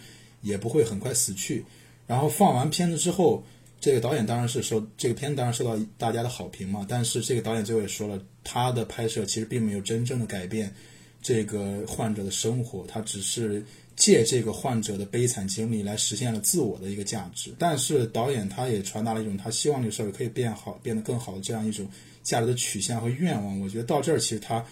[0.42, 1.64] 也不会很快死去。
[2.06, 3.44] 然后放完片子之后，
[3.78, 10.74] 这个导演当然是受这个片子当然受到大家的好评嘛，但是这个导演最后也说了，他的拍摄其实并没有真正的改变
[11.22, 13.62] 这个患者的生活，他只是
[13.94, 17.52] 借这个患者的悲惨经历来实现了自我的一个价值。
[17.58, 21.86] 但是导演他也传达了一种他希望这个社会可以变好、变得更好的这样一种
[22.22, 23.60] 价值的取向和愿望。
[23.60, 24.64] 我觉得到这儿其实他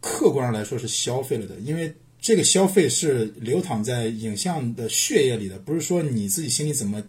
[0.00, 7.02] 客观上来说是消费了的，因为这个消费是流淌在影像的血液里的，不是说你自己心里怎么。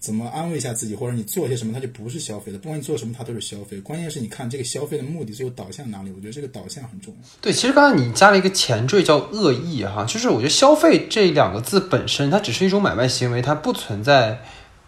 [0.00, 2.58] 怎么安慰一下自己，或者你做些什么，它就不是消费的。
[2.58, 3.80] 不管你做什么，它都是消费。
[3.80, 6.12] 关键是你看这个消费的目的最后导向哪里。
[6.14, 7.28] 我觉得这个导向很重要。
[7.40, 14.40] 对，其实刚才你加了一个前缀叫恶意哈，就是我觉得消费这两个字本身它只是一种买卖行为，它不存在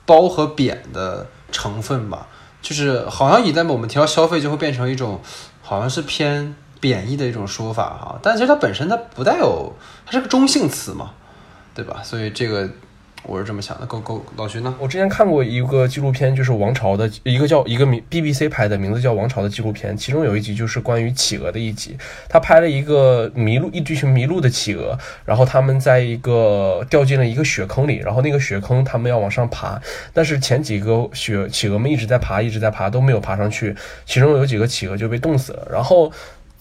[0.06, 2.28] 褒和贬的成分吧。
[2.62, 5.20] 就是好像一旦我们提到消费，就会变成一种
[5.60, 8.20] 好像是偏贬义的一种说法哈。
[8.22, 9.72] 但其实它本身它不带有，
[10.06, 11.14] 它是个中性词嘛，
[11.74, 12.00] 对吧？
[12.04, 12.70] 所以这个。
[13.22, 14.74] 我是这么想的，够够老徐呢？
[14.78, 21.96] 我之前看过一个纪录片，就是王朝的一个叫一个名 BBC 拍的，名字叫《王朝》的纪录片，其中有一集就是关于企鹅的一集。
[22.28, 29.80] 他拍了一个迷路一群迷路的企鹅，然后他们在一个掉进了一个雪坑里，然后那个雪坑他们要往上爬，
[30.14, 36.10] 但是前几个雪企鹅们一直在爬，一直在爬，都没有爬上去，其中有几个企鹅就被冻死了，然后。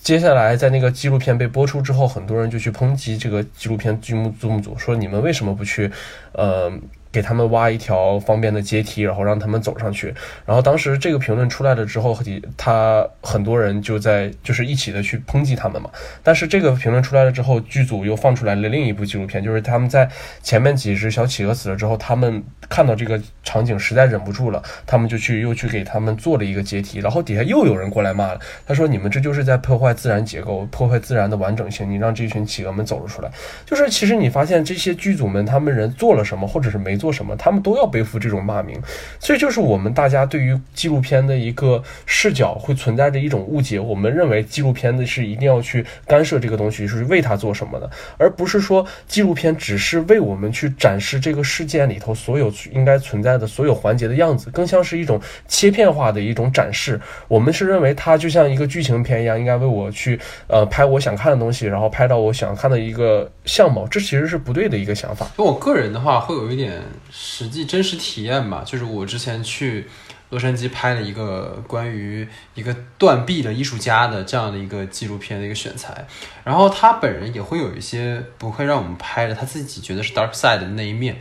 [0.01, 5.91] 接下来，在那个纪录片被播出之后，很多人就去抨击这个纪录片剧目字幕组，说你们为什么不去，
[6.33, 6.71] 呃，
[7.11, 10.13] 给他们挖一条方便的阶梯，然后让他们走上去。
[10.45, 12.17] 然后当时这个评论出来了之后，
[12.55, 15.89] 他很多人就在就是一起的去抨击他们嘛。
[16.21, 20.07] 但是这个评论出来了之后，剧组又放出来了另一部纪录片，就是他们在
[20.43, 26.99] 前面几只小企鹅死了之后，他们看到这个场景实在忍不住了，他们就去又去给他们做了一个阶梯。
[26.99, 33.31] 然后底下又有人过来骂了，他说：“你们这就是在破坏自然结构，破坏自然的完整性，你让这群企鹅们走了出来。”
[33.65, 38.79] 就是其实你发现这些剧组们他们人做了什么，或者是没做什么，他们都要背负这种骂名。
[39.19, 56.99] 所以就是我们大家对于纪录片的一个视角会存在着一种误解，我们认为纪录片的是一定要去干涉这个东西，是为它做什么的，而不是说纪录片只是为我们去展示这个事件里头所有应该存在的所有环节的样子，更像是一种切片化的一种展示。
[57.27, 65.27] 我们是认为它就像一个剧情片一样，应该为我去呃拍我想看的东西，然后拍到我想看的一个相貌，这其实是不对的一个想法。
[65.37, 69.85] 我个人的话会有一点实际真实体验吧，就是我之前去
[70.29, 76.07] 洛杉矶拍了一个关于一个断臂的艺术家的这样的一个纪录片的一个选材，
[76.45, 81.19] 然后他本人也会有一些不会让我们拍的他自己觉得是 dark side 的那一面，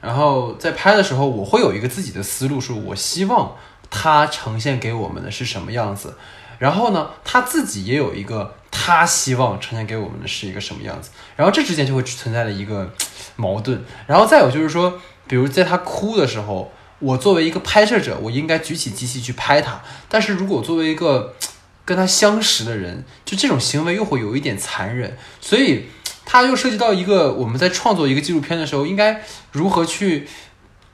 [0.00, 3.54] 然后在拍的时候我会有一个自己的思路，是我希望
[3.88, 6.16] 他呈现给我们的是什么样子，
[6.58, 8.55] 然后呢他自己也有一个
[8.86, 12.92] 他希望呈现给我们的是一个什么样子，然后这之间就会存在了一个
[13.34, 16.72] 矛盾，然后再有就是说，比如在他哭的时候。
[16.98, 19.82] 我作为一个拍摄者，我应该举起机器去拍他。
[20.08, 21.34] 但是如果作为一个
[21.84, 25.14] 跟他相识的人，就这种行为又会有一点残忍。
[25.38, 25.88] 所以，
[26.24, 29.22] 它又涉及到一个我们在创作一个纪录片的时候，应该
[29.52, 30.26] 如何去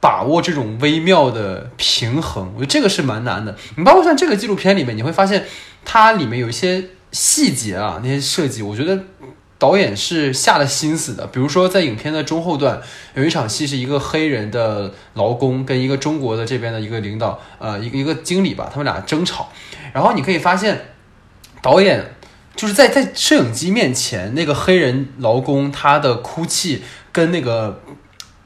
[0.01, 2.53] 把握这种微妙的平衡。
[2.57, 3.57] 我觉得这个是蛮难的。
[3.77, 5.47] 你包括像这个纪录片里面，你会发现
[5.85, 8.99] 它里面有一些细节啊，那些设计，我觉得
[9.59, 11.27] 导演是下了心思的。
[11.29, 12.81] 比如说，在影片的中后段，
[13.15, 19.51] 有一场戏是一个黑人的劳工跟一个中国的这边的一个领导，呃，一个一个经理吧，他们俩争吵。
[19.93, 20.87] 然后你可以发现，
[21.63, 22.15] 导演
[22.57, 27.81] 就是在在摄影机面前，那个黑人劳工他的哭泣跟那个。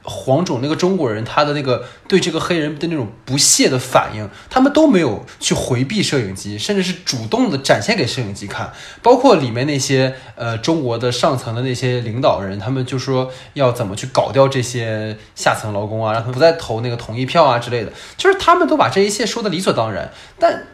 [0.08, 8.72] 黄种那个中国人，他的那个对这个黑人的那种不屑的反应，他们都没有去回避摄影机，甚至是主动的展现给摄影机看。
[9.02, 20.12] 包括里面那些呃中国的上层的那些领导人，他们就说要怎么去搞掉这些下层劳工啊，让他们不再投那个同意票啊之类的，就是他们都把这一切说的理所当然。
[20.38, 20.68] 但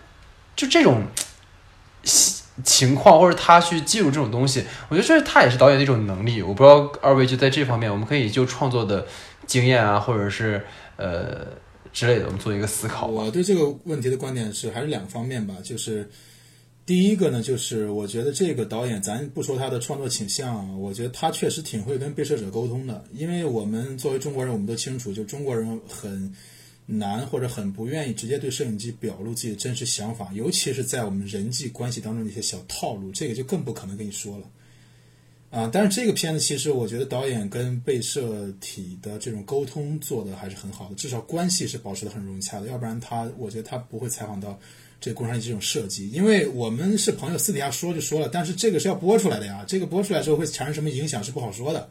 [0.55, 1.05] 就这种
[2.63, 6.43] 情况，或者他去记录这种东西，我觉得这他也是导演的一种能力。
[6.43, 9.07] 我不知道二位就在这方面，我们可以就创作的
[9.47, 10.63] 经验啊，或者是
[10.97, 11.47] 呃
[11.93, 13.07] 之类的，我们做一个思考。
[13.07, 16.09] 我对这个问题的观点是还是两方面吧，就是
[16.85, 26.33] 第一个呢，就是我觉得这个导演，咱不说他的创作倾向啊，我觉得他确实挺会跟被摄者沟通的，因为我们作为中国人，我们都清楚，就中国人很。
[26.99, 34.47] 难或者很不愿意直接对摄影机表露自己的真实想法，尤其是在我们人际关系当中的一些小套路，这个就更不可能跟你说了。
[35.51, 44.59] 啊，但是这个片子其实我觉得导演跟被摄体的这种沟通做的还是很好的，至少关系是保持的很融洽的，要不然他我觉得他不会采访到
[44.99, 51.91] 这工商这种设计，因为我们是朋友，私底下说就说了，但是这个是要播出来的呀，这个播出来之后会产生什么影响是不好说的。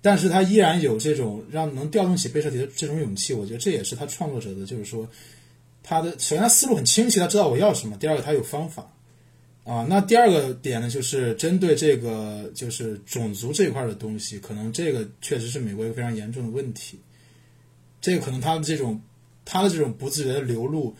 [0.00, 5.08] 但是他依然有这种让能调动起被摄体的这种勇气，我觉得这也是他创作者的，就是说
[5.82, 8.88] 他的首先他思路很清晰，他知道我要什么；第二个他有方法
[9.64, 9.84] 啊。
[9.88, 16.98] 那第二个点呢，就是针对这个就是种族这一块的东西，可能这个确实是美国一个非常严重的问题。
[18.00, 19.00] 这个可能他的这种
[19.44, 20.94] 他的这种不自觉的流露，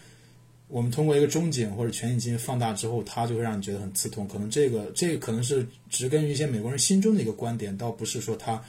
[0.66, 4.26] 我们通过一个中景或者全景进行放大之后，他就会让你觉得很刺痛。
[4.26, 8.60] 可能这个这个可能是植根于一些美国人心中的一个观点，倒不是说他。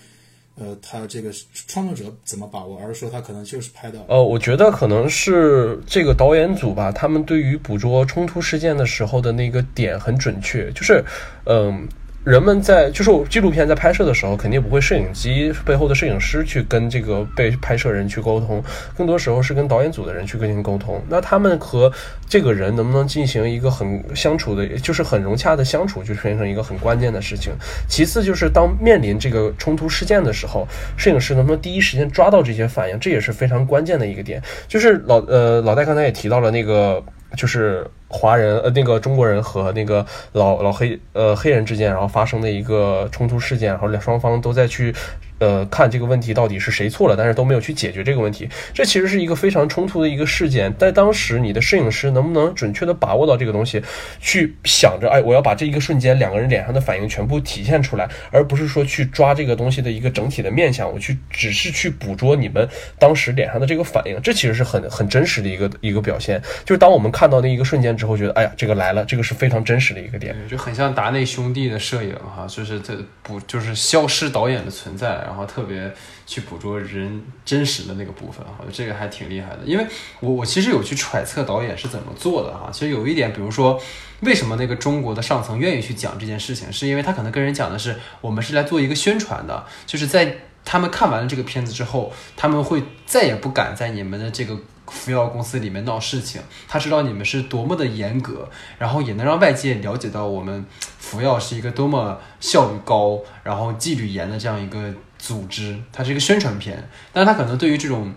[0.59, 1.31] 呃，他这个
[1.67, 2.79] 创作者怎么把握？
[2.83, 4.03] 而是说他可能就是拍的。
[4.07, 11.03] 呃，我觉得可能是这个导演组吧，他们对于捕捉冲突事件的时候的那个点很准确，就是，
[11.45, 11.87] 嗯。
[12.25, 18.61] 人们在就是纪录片在拍摄的时候，肯定不会摄影机背后的摄影师去跟这个被拍摄人去沟通，
[18.95, 21.01] 更多时候是跟导演组的人去进行沟通。
[21.07, 21.91] 那他们和
[22.27, 27.53] 这个人能不能进行一个很相处的，就是很融洽的相处，就变成一个很关键的事情。
[27.87, 34.41] 其次就是当面临这个冲突事件的时候，摄影师能不能第一时间抓到这些反应，这也是非常关键的一个点。
[34.67, 37.03] 就是老呃老戴刚才也提到了那个。
[37.37, 44.93] 就是华人呃，那个中国人和那个老老黑呃黑人之间，然后发生的一个冲突事件，然后两双方都在去。
[45.39, 50.75] 呃，看这个问题到底是谁错了，但是都没有去解决这个问题，这其实是一个非常冲突的一个事件。
[50.77, 53.81] 在当时，你的摄影师能不能准确的把握到这个东西，
[54.19, 62.67] 去想着，哎，我要把这一个瞬间两个人脸上的反应全部体现出来，而不是说去抓这个东西的一个整体的面相，我去只是去捕捉你们
[62.97, 66.41] 当时脸上的这个反应，这其实是很很真实的一个一个表现。
[66.65, 75.09] 就是当我们看到那一个瞬间之后，觉得，哎呀，这个来了，这个是非常真实的一个点，就很像达内兄弟的摄影哈，就是这不就是消失导演的存在。
[75.25, 75.93] 然后特别
[76.25, 79.59] 去捕捉人真实的那个部分，我觉得这个还挺厉害的。
[79.65, 79.85] 因为
[80.21, 82.69] 我我其实有去揣测导演是怎么做的哈。
[82.71, 83.79] 其实有一点，比如说
[84.21, 94.57] 为什么那个中国的上层愿意去讲这件事情，是因为他可能跟人讲的是我们是来做一个宣传的，就是在他们看完了这个片子之后，他们会再也不敢在你们的这个
[94.91, 96.41] 服药公司里面闹事情。
[96.67, 100.65] 他知道你们是多么的严格，然后也能让外界了解到我们
[100.97, 104.93] 服药是一个多么效率高，然后纪律严的这样一个。
[105.21, 108.13] 组织，它是一个宣传片，但是它可能对于这种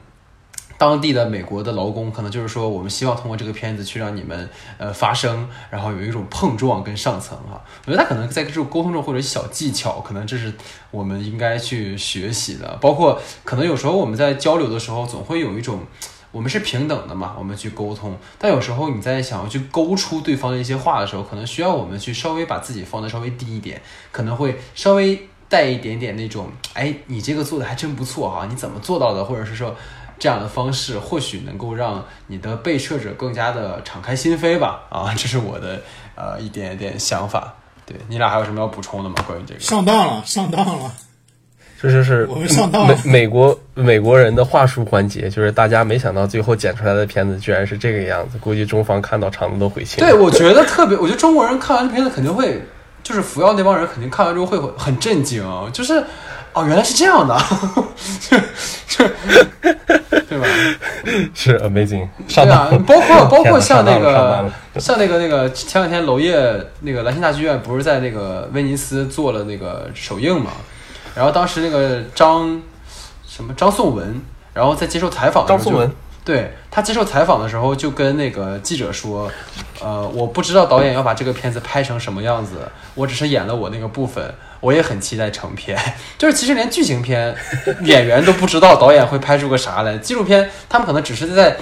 [0.79, 7.61] 当地的美国的劳工，可能就是说，我们希望通过这个片子去让你们呃发声，然后有一种碰撞跟上层哈。
[7.85, 10.53] 我觉得他可能在这种沟通中或者小技巧，可能这是
[10.93, 12.79] 我们应该去学习的。
[12.81, 15.81] 包括可能有时候我们在交流的时候，总会有一种
[16.33, 18.17] 我们是平等的嘛，我们去沟通。
[18.39, 25.29] 但有时候你在想要去勾出对方的一些话的时候，可能需要我们去稍微把自己放的稍微低一点，可能会稍微。
[25.53, 29.23] 带一点点那种，哎，你这个做的还真不错哈，你怎么做到的？
[29.23, 29.77] 或者是说，
[30.19, 34.81] 这样的方式或许能够让你的被摄者更加的敞开心扉吧？
[34.89, 35.83] 啊，这是我的
[36.15, 37.53] 呃一点点想法。
[37.85, 39.17] 对你俩还有什么要补充的吗？
[39.27, 39.61] 关于这个？
[39.61, 40.91] 上当了，上当了，
[41.83, 42.29] 这就是。
[42.87, 50.03] 美美国美国人的话术环节，就是大家没想到最后剪出来的片子居然是这个样子，估计中方看到肠子都悔青。
[50.05, 52.63] 对，我觉得特别，我觉得中国人看完这片子肯定会。
[53.05, 55.95] 就是服药那帮人肯定看完之后会很震惊，就是
[56.53, 57.37] 哦，原来是这样的，
[58.21, 58.39] 就
[58.87, 59.11] 就
[60.29, 60.47] 对吧？
[61.35, 64.49] 是 amazing，对啊，包括包括像那个
[64.79, 66.33] 像那个那个前两天娄烨
[66.81, 70.53] 那个兰心大剧院不是在那个威尼斯做了那个首映嘛？
[71.15, 72.61] 然后当时那个张
[73.27, 74.21] 什么张颂文，
[74.53, 75.93] 然后在接受采访的时候，张颂文
[76.25, 79.31] 对他接受采访的时候就跟那个记者说，
[79.81, 85.77] 呃，我不知道导演要把这个片子拍成什么样子，我只是演了我那个部分，我也很期待成片。
[86.17, 87.35] 就是其实连剧情片
[87.83, 91.57] 演员都不知道导演会拍出个啥来，纪录片他们可能只是在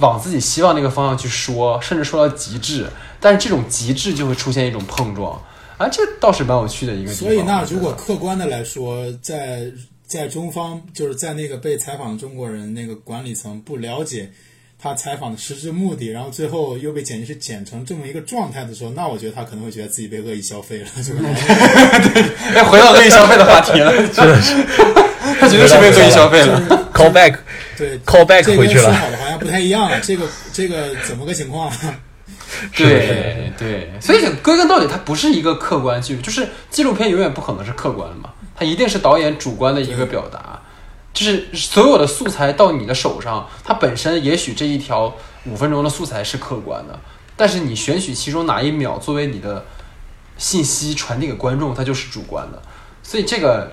[0.00, 2.86] 往自己希望那个方向去说，甚至说到极致，
[3.18, 5.40] 但是这种极致就会出现一种碰撞。
[5.78, 7.16] 啊，这倒是蛮有趣的一个地方。
[7.16, 9.62] 所以，那如果客观的来说，在
[10.06, 14.30] 在中方，就是在那个被采访的中国人那个管理层不了解
[14.80, 21.12] 他采访的实质目的，然后最后又被剪辑师剪成这么一个状态的时候，那我觉得他可能会觉得自己被恶意消费了，就是
[22.54, 23.92] 哎，回到恶意消费的话题了，
[25.40, 26.60] 他绝对是被恶意消费了。
[26.92, 27.36] call back
[27.76, 28.82] 对 call back 这跟回去了。
[28.82, 30.00] 说好的好像不太一样了。
[30.00, 31.72] 这个这个怎么个情况？
[32.76, 40.60] 对对，所以归根到底，它不是一个客观纪录，就是纪录片永远不可能是客观的嘛，它一定是导演主观的一个表达。
[41.14, 45.12] 就是所有的素材到你的手上，它本身也许这一条
[45.46, 46.96] 五分钟的素材是客观的，
[47.36, 49.64] 但是你选取其中哪一秒作为你的
[50.36, 52.62] 信息传递给观众，它就是主观的。
[53.02, 53.72] 所以这个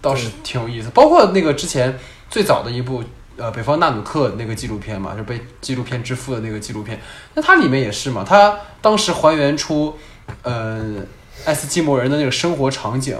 [0.00, 0.88] 倒是挺有意思。
[0.94, 1.98] 包括那个之前
[2.30, 3.04] 最早的一部
[3.40, 7.00] 呃北方纳努克那个纪录片嘛，就被纪录片之父的那个纪录片，
[7.34, 9.96] 那它里面也是嘛，它当时还原出
[10.42, 10.96] 呃
[11.44, 13.18] 爱斯基摩人的那个生活场景，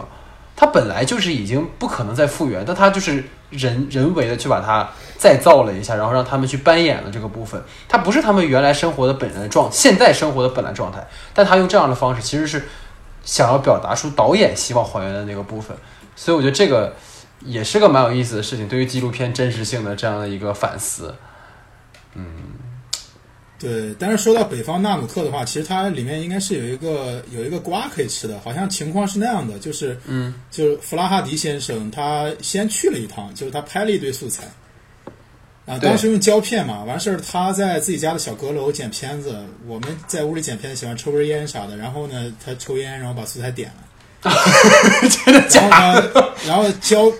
[0.54, 7.60] 它本来就是已经不可能再复原，但它就是人人为的去把它再造了一下，然后让他们去扮演了这个部分。
[7.88, 12.68] 它不是他们原来生活的本来状，现在生活的本来状态，但他用这样的方式，其实是
[13.24, 15.76] 想要表达出导演希望还原的那个部分。
[16.14, 16.94] 所以我觉得这个
[17.44, 21.14] 也是个蛮有意思的事情，对于纪录片真实性的这样的一个反思。
[22.14, 22.24] 嗯
[23.58, 34.44] 对，但是说到北方纳努克的话，其实它里面应该是有一个有一个瓜可以吃的，好像情况是那样的，就是嗯，就是弗拉哈迪先生他先去了一趟，就是他拍了一堆素材，
[35.66, 43.84] 啊，当时用胶片嘛，完事儿他在自己家的小阁楼剪片子，我们在屋里剪片子喜欢抽根烟啥的，然后呢，他抽烟，然后把素材点了，
[44.22, 47.10] 真的假然后呢，然后胶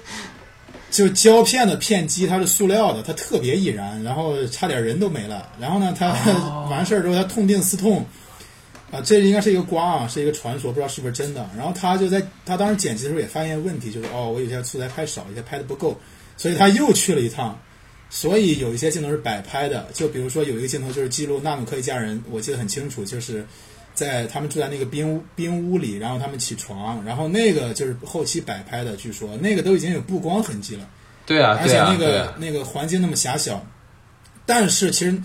[0.91, 5.49] 就胶片的片机它是塑料的，它特别易燃，然后差点人都没了。
[5.61, 6.09] 然后呢，他、
[6.69, 8.05] 完事儿之后他痛定思痛，
[8.91, 11.49] 啊，这应该是一个瓜啊，是一个传说，不知道是不是真的。
[11.57, 15.99] 然后他就在他当时剪辑的时候也发现问题，就是哦，我有些素材拍少，有些拍的不够，
[16.37, 17.59] 所以他又去了一趟。
[18.13, 23.47] 所以有一些镜头是摆拍的，就比如说有一个镜头就是记录纳努克一家人，我记得很清楚，就是
[23.95, 30.89] 在他们住在那个冰屋冰屋里，然后他们起床，然后那个就是后期摆拍的，据说那个都已经有布光痕迹了，
[31.27, 32.37] 对啊，而且那，个、啊。
[32.39, 33.65] 那个环境那么狭小，
[34.47, 35.23] 但是其实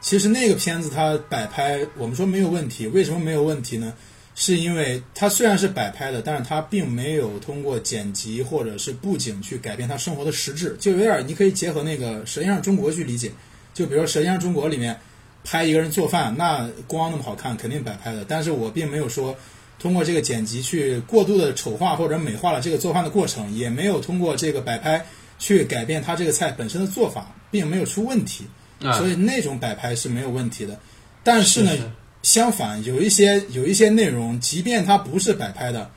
[0.00, 3.92] 其实那个片子它摆拍，我们说没有问题，为什么没有问题呢？
[4.36, 13.30] 是因为它虽然是摆拍的，但是它并没有通过剪辑或者是布景去改变他生活的实质，就有点儿你可以结合那个《舌尖上中国》去理解，
[13.74, 14.98] 就比如说《舌尖上中国》里面
[15.44, 19.34] 拍一个人做饭，那光那么好看，肯定摆拍的，但是我并没有说
[19.78, 25.04] 通过这个剪辑去过度的丑化或者美化了这个做饭的过程，也没有通过这个摆拍
[25.38, 28.44] 去改变它这个菜本身的做法，并没有出问题，
[28.82, 30.78] 啊所以那种摆拍是没有问题的。
[31.22, 31.90] 但是呢，是是
[32.22, 35.90] 相反，有一些有一些内容，即便它不是摆拍的，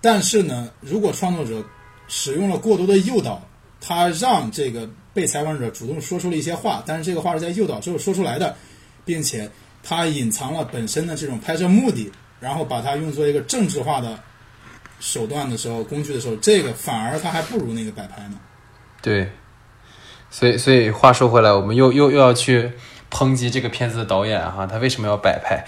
[0.00, 1.62] 但是呢，如果创作者
[2.08, 3.46] 使用了过多的诱导，
[3.80, 8.56] 他让这个被采访者主动说出了一些话，但是这个话是在诱导之后说出来的，
[9.06, 9.50] 并且
[9.82, 14.18] 他隐藏了本身的这种拍摄目的，然后把它用作一个政治化的
[15.00, 18.38] 手段的时候、工具的时候，这个反而它还不如那个摆拍呢。
[19.00, 19.30] 对，
[20.30, 22.72] 所以所以话说回来，我们又又又要去
[23.10, 25.64] 抨击这个片子的导演哈，他为什么要摆拍？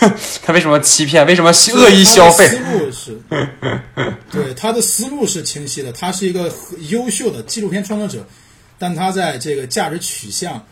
[0.42, 1.26] 他为什么欺骗？
[1.26, 3.20] 为什么恶意消费思路是，
[4.30, 6.50] 对他的思路是清晰的，他是一个
[6.88, 8.26] 优秀的纪录片创作者，
[8.78, 10.64] 但他在这个价值取向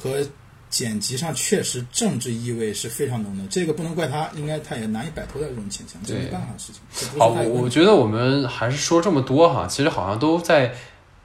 [0.00, 0.24] 和
[0.70, 7.18] 剪辑上确实政治意味是非常浓的，这个不能怪他，应该他也难以摆脱掉这种倾向，这对没办法的事情。
[7.18, 10.74] 好，我我觉得我们还是说这么多哈，其实好像都在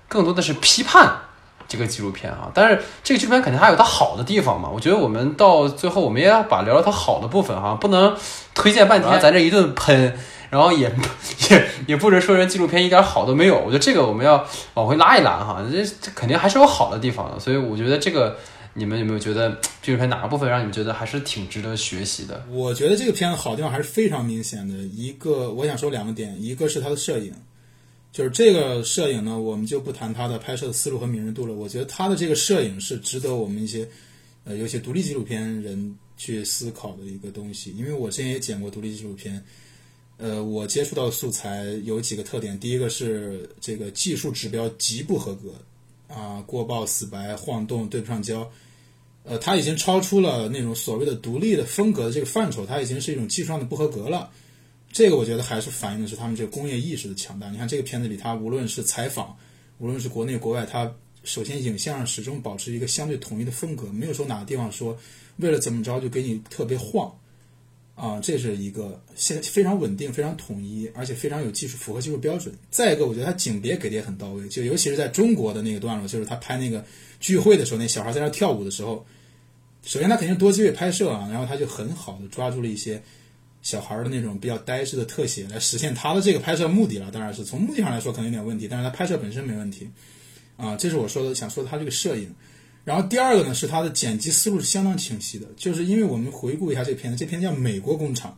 [0.07, 1.11] 更多的是批判
[1.67, 2.51] 这个纪录片啊。
[2.53, 4.69] 但是这个纪录片肯定还有它好的地方嘛。
[4.69, 8.15] 我觉得我们到最后我们也要把聊聊它好的部分哈，不能
[8.53, 10.17] 推荐半天，咱这一顿喷，
[10.49, 10.93] 然后也
[11.49, 13.57] 也也不能说人纪录片一点好都没有。
[13.59, 17.39] 我觉得这个我们要往回拉一拉哈，这这肯定还是有好的地方的。
[17.39, 18.37] 所以我觉得这个
[18.75, 22.43] 你们有没有觉得纪录片哪个部分让你们觉得还是挺值得学习的？
[22.49, 24.75] 我觉得这个片子好地方还是非常明显的。
[24.77, 27.31] 一个我想说两个点，一个是它的摄影，
[28.11, 31.53] 就是这个摄影呢，我们就不谈它的拍摄的思路和敏锐度了。
[31.53, 33.87] 我觉得它的这个摄影是值得我们一些
[34.43, 37.71] 呃有些独立纪录片人去思考的一个东西。
[37.77, 39.43] 因为我之前也剪过独立纪录片，
[40.17, 45.53] 呃，我接触到的素材有几个特点，第一个是这个技术指标极不合格
[46.07, 48.49] 啊，过曝、死白、晃动、对不上焦。
[49.23, 54.29] 呃，它已经超出了那种所谓的独立的风格的这个范畴，它已经是一种技术上的不合格了。
[54.91, 57.49] 这个我觉得还是反映的是他们这个工业意识的强大。
[57.49, 59.35] 你看这个片子里，它无论是采访，
[59.79, 60.93] 无论是国内国外，它
[61.23, 64.95] 首先影像上始终保持一个相对统一的风格，没有说哪个地方说
[65.37, 67.11] 为了怎么着就给你特别晃
[67.95, 72.53] 啊，这是一个现非常稳定、非常统一，而且非常有技术符合技术标准。
[72.71, 76.83] 再一个，我觉得它景别给的也很到位，就尤其是在中国的那个段落，就是他拍那个
[77.19, 79.05] 聚会的时候，那小孩在那跳舞的时候。
[79.85, 83.03] 首先，他肯定多机位拍摄啊，然后他就很好的抓住了一些
[83.61, 87.11] 小孩的那种比较呆滞的特写，来实现他的这个拍摄目的了。
[87.11, 89.89] 当然是从目的上来说可能有点问题，但是他拍摄本身没问题
[90.55, 90.75] 啊。
[90.77, 92.33] 这是我说的想说他这个摄影。
[92.83, 98.31] 然后第二个呢是他的剪辑思路是相当清晰的，就是因为我们回顾一下这片子，这片叫《美国工厂》，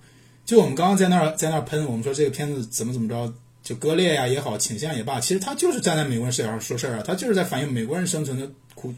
[0.50, 3.34] 就我们刚刚在那儿在那儿喷，我们说这个片子怎么怎么着，
[3.64, 8.94] 就割裂呀也好，倾向也罢，其实他就是站在美国人视角上说事儿啊，他就是在反映美国人生存的苦。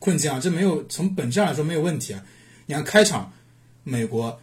[0.00, 2.24] 困境啊，这没有从本质上来说没有问题啊。
[2.66, 3.32] 你看开场，
[3.82, 4.40] 美国，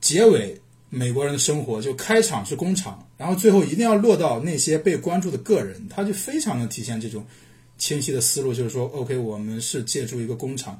[0.00, 0.60] 结尾
[0.90, 7.26] 美国人的生活，就开场是工厂，然后最后一定要落到那些被关注的个人，他就非常的体现这种
[7.78, 10.78] 清晰的思路，就是说，OK，我们是借助一个工厂，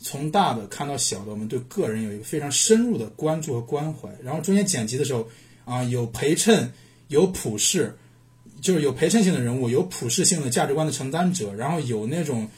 [0.00, 4.08] 从大的看到小的，我们对个人有一个非常深入的关注和关怀。
[4.22, 5.26] 然后中间剪辑的时候
[5.64, 6.70] 啊，有陪衬，
[7.08, 7.92] 有普世，
[8.60, 12.48] 就是有陪衬性的人物，有普世性的价值观的承担者，然后有那种。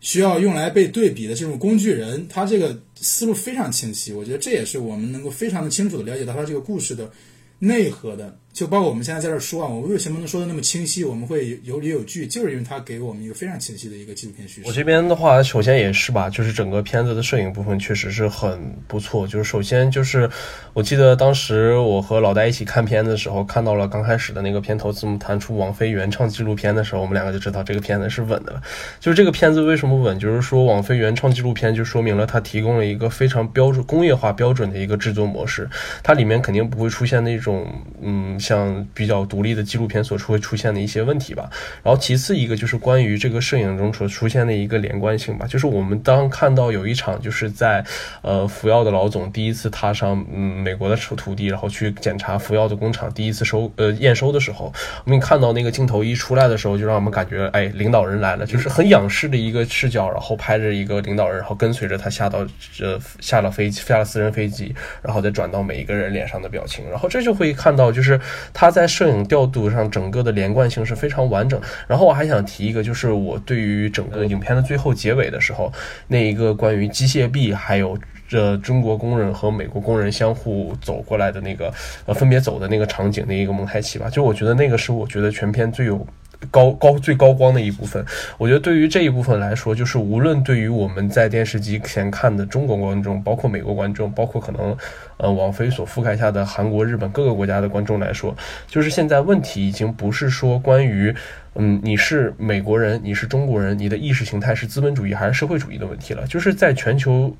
[0.00, 7.10] 需要用来被对比的这种工具人，他这个思路非常清晰，我觉得这也是我们能够非常的清楚的了解到他这个故事的
[7.58, 8.38] 内核的。
[8.52, 11.04] 就包括我们现在在这说啊，我为什么能说的那么清晰？
[11.04, 14.66] 我们会有理有据，就是因为他给我们一个非常清晰的一个纪录片叙事。
[14.66, 19.26] 我这边的话，首先也是吧，就是整个片子的摄影部分确实是很不错。
[19.28, 20.28] 就是首先就是，
[20.72, 28.60] 我记得当时我和老戴一起看片子的时候，看到了刚开始的那个片头字幕弹出王菲原创纪录片的时候，我们两个就知道这个片子是稳的了。
[28.98, 30.18] 就是这个片子为什么稳？
[30.18, 35.70] 就是说王菲原创纪录片就说明了它提供了一个非常标准工业化标准的一个制作模式，
[36.02, 37.72] 它里面肯定不会出现那种
[38.02, 39.18] 嗯像比较。
[39.28, 41.50] 独立的纪录片所出会出现的一些问题吧，
[41.82, 47.84] 然后其次一个就是关于这个摄影中所出现的一个连贯性吧，就是我们当看到有一场就是在
[48.22, 54.72] 呃福耀的老总第一次踏上嗯美国的土地，然后去检查福耀的工厂第一次收呃验收的时候，
[55.04, 62.46] 我们看到那个镜头一出来的时候，就让我们感觉哎领导人来了，就是很仰视的一个视角，然后拍着一个领导人，然后跟随着他下到
[62.80, 68.18] 呃下了飞机下了私人飞机，然后再转到每一个人脸上的表情，然后这就会看到就是
[68.52, 69.28] 他在摄影。
[69.28, 71.60] 调度上整个的连贯性是非常完整。
[71.86, 75.70] 然后我还想提一个，就是我对于整个影片的最后结尾的时候，
[76.06, 81.70] 那一个关于机械臂还有这中国工人和美国工人相互走过来的那个
[82.06, 86.06] 呃分别走的那个场景的一个蒙太奇吧，就我觉得那个是我觉得全片最有。
[86.50, 88.04] 高高最高光的一部分，
[88.38, 94.76] 我觉得对于这一部分来说，就是无论对于我们在电视机前看的中国观众，包括美国观众，包括可能
[95.16, 98.34] 呃网飞所覆盖下的韩国、日本各个国家的观众来说，
[98.68, 101.14] 就是现在问题已经不是说关于
[101.56, 107.36] 嗯你是美国人，你是中国人，你的意识形态是资本主义还是社会主义的问题了，就是在全球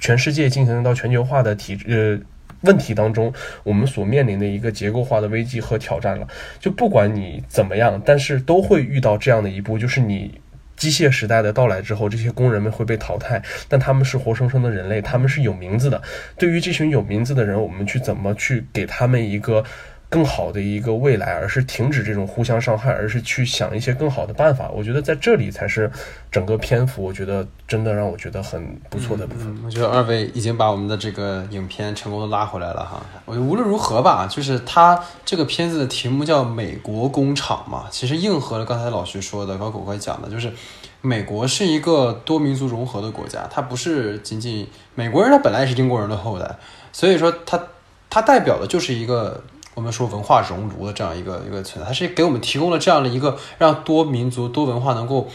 [0.00, 2.22] 全世界进行到全球化的体制。
[2.62, 3.32] 问题当中，
[3.62, 6.26] 我们所面临的一个结构化的危机和挑战了。
[6.58, 10.40] 就不管你怎么样，但是都会遇到这样的一步，就是你
[10.76, 16.00] 机械时代的到来之后，这些工人们会被淘汰，但他们是活生生的人类，他们是有名字的。
[16.38, 19.64] 对于这群有名字的人，我们去怎么去给他们一个？
[20.10, 24.68] 更好的一个未来，而是停止这种互相伤害，而是去想一些更好的办法。
[24.68, 25.88] 我觉得在这里才是
[26.32, 29.56] 整个篇幅，我觉得真的让我觉得很不错的部分。
[29.64, 33.00] 我觉得二位已经把我们的这个影片成功的拉回来了哈。
[33.24, 40.52] 我无论如何吧，就是它这个片子的题目叫《美国工厂》嘛，其实应和了刚才老徐说的，高狗哥讲的，就是
[41.00, 46.56] 美国是一个多民族融合的国家，它不是仅仅美国人，他本来也是英国人的后代，
[46.90, 47.62] 所以说它
[48.10, 49.40] 它代表的就是一个。
[49.80, 55.26] 我们说文化熔炉的这样一个一个存在，它是给我们提供了这样的一个让多民族多文化能够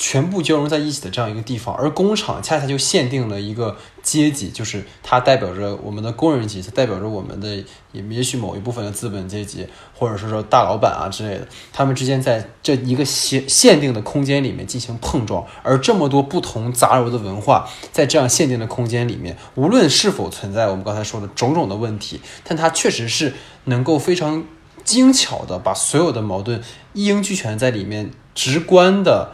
[0.00, 23.34] 全部交融在一起的这样一个地方，而工厂恰恰就限定了一个阶级，就是它代表着我们的工人阶级，代表着我们的也也许某一部分的资本阶级，或者是说大老板啊之类的，他们之间在这一个限限定的空间里面进行碰撞，而这么多不同杂糅的文化在这样限定的空间里面，无论是否存在我们刚才说的种种的问题，但它确实是
[23.64, 24.42] 能够非常
[24.82, 26.62] 精巧的把所有的矛盾
[26.94, 29.32] 一应俱全在里面，直观的。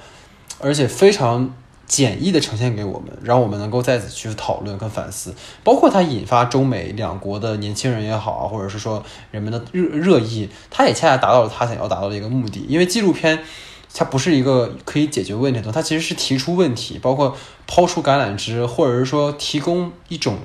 [0.59, 1.55] 而且非常
[1.87, 12.65] 简易的呈现给我们，让我们能够在此去讨论跟反思，包括它引发中美两国的年轻人也好啊，或者是说人们的热热议，它也恰恰达到了它想要达到的一个目的。
[12.69, 13.39] 因为纪录片
[13.95, 17.37] 它不是一个可以解决问题的，它其实是提出问题，包括
[17.67, 20.39] 抛出橄榄枝，或者是说提供一种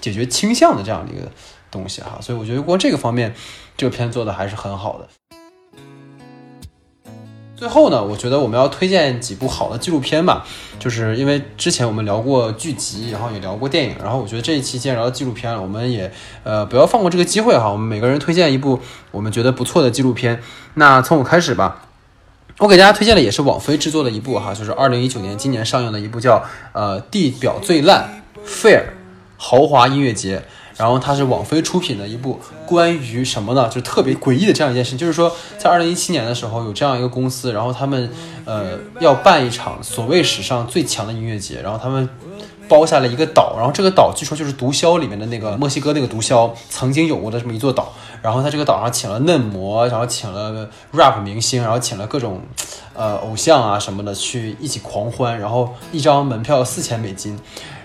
[0.00, 1.30] 解决倾向的这样的一个
[1.70, 2.18] 东西哈。
[2.20, 3.34] 所以我觉得光这个方面，
[3.76, 5.08] 这个片做的还是很好的。
[7.58, 10.46] 最后呢，我觉得我们要推荐几部好的纪录片吧，
[10.78, 16.08] 就是因为之前我们聊过剧集，然后也聊过电影，然后我觉得这一期既然聊到纪录片了，我们也
[16.44, 18.78] 呃不要放过这个机会哈，我们每个人推荐一部
[19.10, 20.40] 我们觉得不错的纪录片。
[20.74, 21.88] 那从我开始吧，
[22.58, 28.84] 我给大家推荐的也是网飞制作的一部哈，就是二零一九年今年上映的一部叫呃地表最烂 Fair
[29.36, 30.44] 豪华音乐节。
[30.78, 33.66] 然后它是网飞出品的一部关于什么呢？
[33.66, 38.08] 就是特别诡异的这样一件事，就是说在二零一七年的时候有这样一个公司，然后他们
[38.44, 42.08] 呃要办一场所谓史上最强的音乐节，然后他们
[42.68, 52.40] 包下了一个岛，然后这个岛据说就是毒枭里面的那个墨西哥那个毒枭曾经有过的这么一座岛，然后在这个岛上请了嫩模，然后请了 rap 明星，然后请了各种
[52.94, 57.36] 呃偶像啊什么的去一起狂欢，然后一张门票四千美金。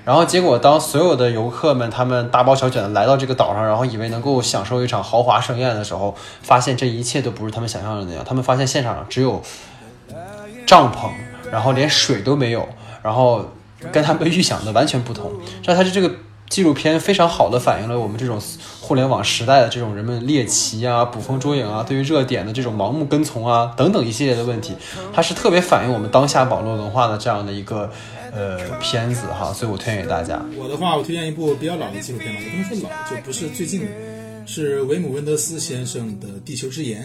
[0.06, 8.22] 然后结果，当所有的游客们他们大包小卷的来到这个岛上，然后以为能够享受一场豪华盛宴的时候，发现这一切都不是他们想象的那样。
[8.26, 9.42] 他们发现现场只有
[10.66, 11.10] 帐篷，
[11.50, 12.68] 然后连水都没有，
[13.02, 13.46] 然后
[13.94, 15.32] 跟他们预想的完全不同。
[15.62, 16.12] 这它是这个
[16.50, 18.38] 纪录片非常好的反映了我们这种
[18.82, 24.76] 互联网时代的这种人们猎奇啊、捕风捉影啊、对于热点的这种盲目跟从啊等等一系列的问题。
[25.14, 27.90] 它是特别反映我们当下网络文化的这样的一个。
[28.34, 30.44] 呃，片子哈，所以我推荐给大家。
[30.58, 33.88] 我的话，我推荐一部比较老的纪录片吧，也不能说老，就不是最近，
[34.48, 37.04] 是维姆温德斯先生的《地球之盐》。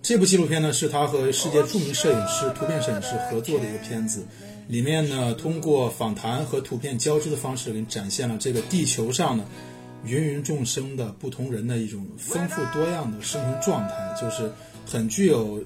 [0.00, 4.24] 这部纪录片呢，是他和世界著名摄影师、图片摄影师合作的一个片子。
[4.68, 9.44] 里面呢，通过访谈和图片交织的方式，给你展现了这个地球上的
[10.04, 14.50] 芸芸众生的不同人的一种丰富多样的生存状态，就是
[14.86, 15.60] 很具有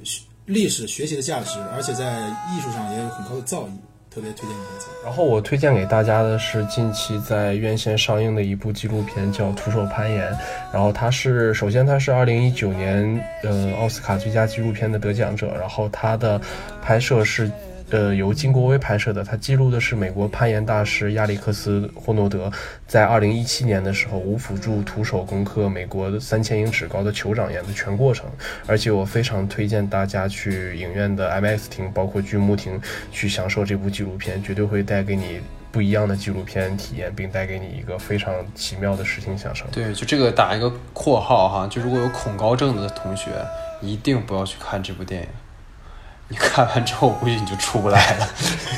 [0.47, 3.69] 历史学习的价值，而且在艺术上也有很高的造诣。
[4.15, 4.87] 特别推荐给大家。
[5.05, 10.33] 然后我推荐给大家的是近期在院线上映的一部纪录片，叫《徒手攀岩》。
[10.73, 15.55] 然后它是，首先它是二零一九年呃奥斯卡最佳纪录片的得奖者。
[15.59, 16.41] 然后它的
[16.81, 17.51] 拍摄是。
[17.91, 22.51] 呃，由金国威拍摄的，它记录的是美国攀岩大师亚历克斯·霍诺德
[22.87, 28.27] 在二零一七年的时候无辅助徒手攻克美国三千英尺高的酋长岩的全过程。
[28.67, 32.81] 而且我非常推荐大家去影院的 MX 厅，包括巨幕厅
[33.13, 39.67] 去享受这部纪录片，绝对会带给你不一样的纪录片体验，并带给你一个非常奇妙的视听享受。
[39.71, 43.31] 对，就这个打一个括号哈，就如果有恐高症的同学，
[43.83, 45.29] 一定不要去看这部电影。
[46.29, 48.29] 你看完之后，我估计你就出不来了，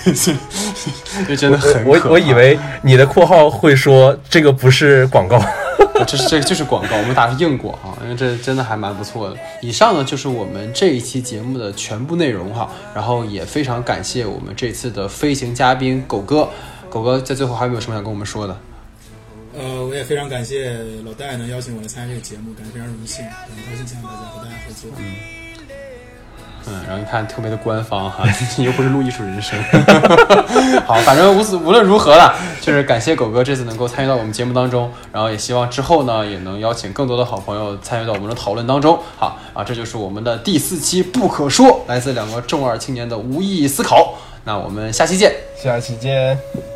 [1.29, 5.41] 就真的很我我以为你的括号会说这个不是广告，
[6.07, 9.37] 这是这就是广告，我们打是硬广哈，因为这真的还蛮不错的。
[9.63, 16.49] 以上呢就是我们这一期节目的全部内容哈，然后也非常感谢我们这次的飞行嘉宾狗哥，
[16.91, 18.59] 狗哥在最后还有没有什么想跟我们说的？
[19.57, 24.91] 呃，我也非常感谢老戴能邀请我来参加这个节目，感觉非常荣幸，很高兴见到大家和大家合作。
[24.99, 25.46] 嗯。
[26.69, 28.25] 嗯，然后你看特别的官方哈，
[28.57, 29.57] 你又不是录艺术人生。
[30.87, 38.99] 好，反正无此无论如何了，就是感谢狗哥这次能够参与到我们节目当中，然后也希望之后呢也能邀请更多的好朋友参与到我们的讨论当中。
[39.17, 44.15] 好啊，这就是我们的第四期不可说，来自两个重二青年的无意义思考。
[44.45, 46.76] 那我们下期见，下期见。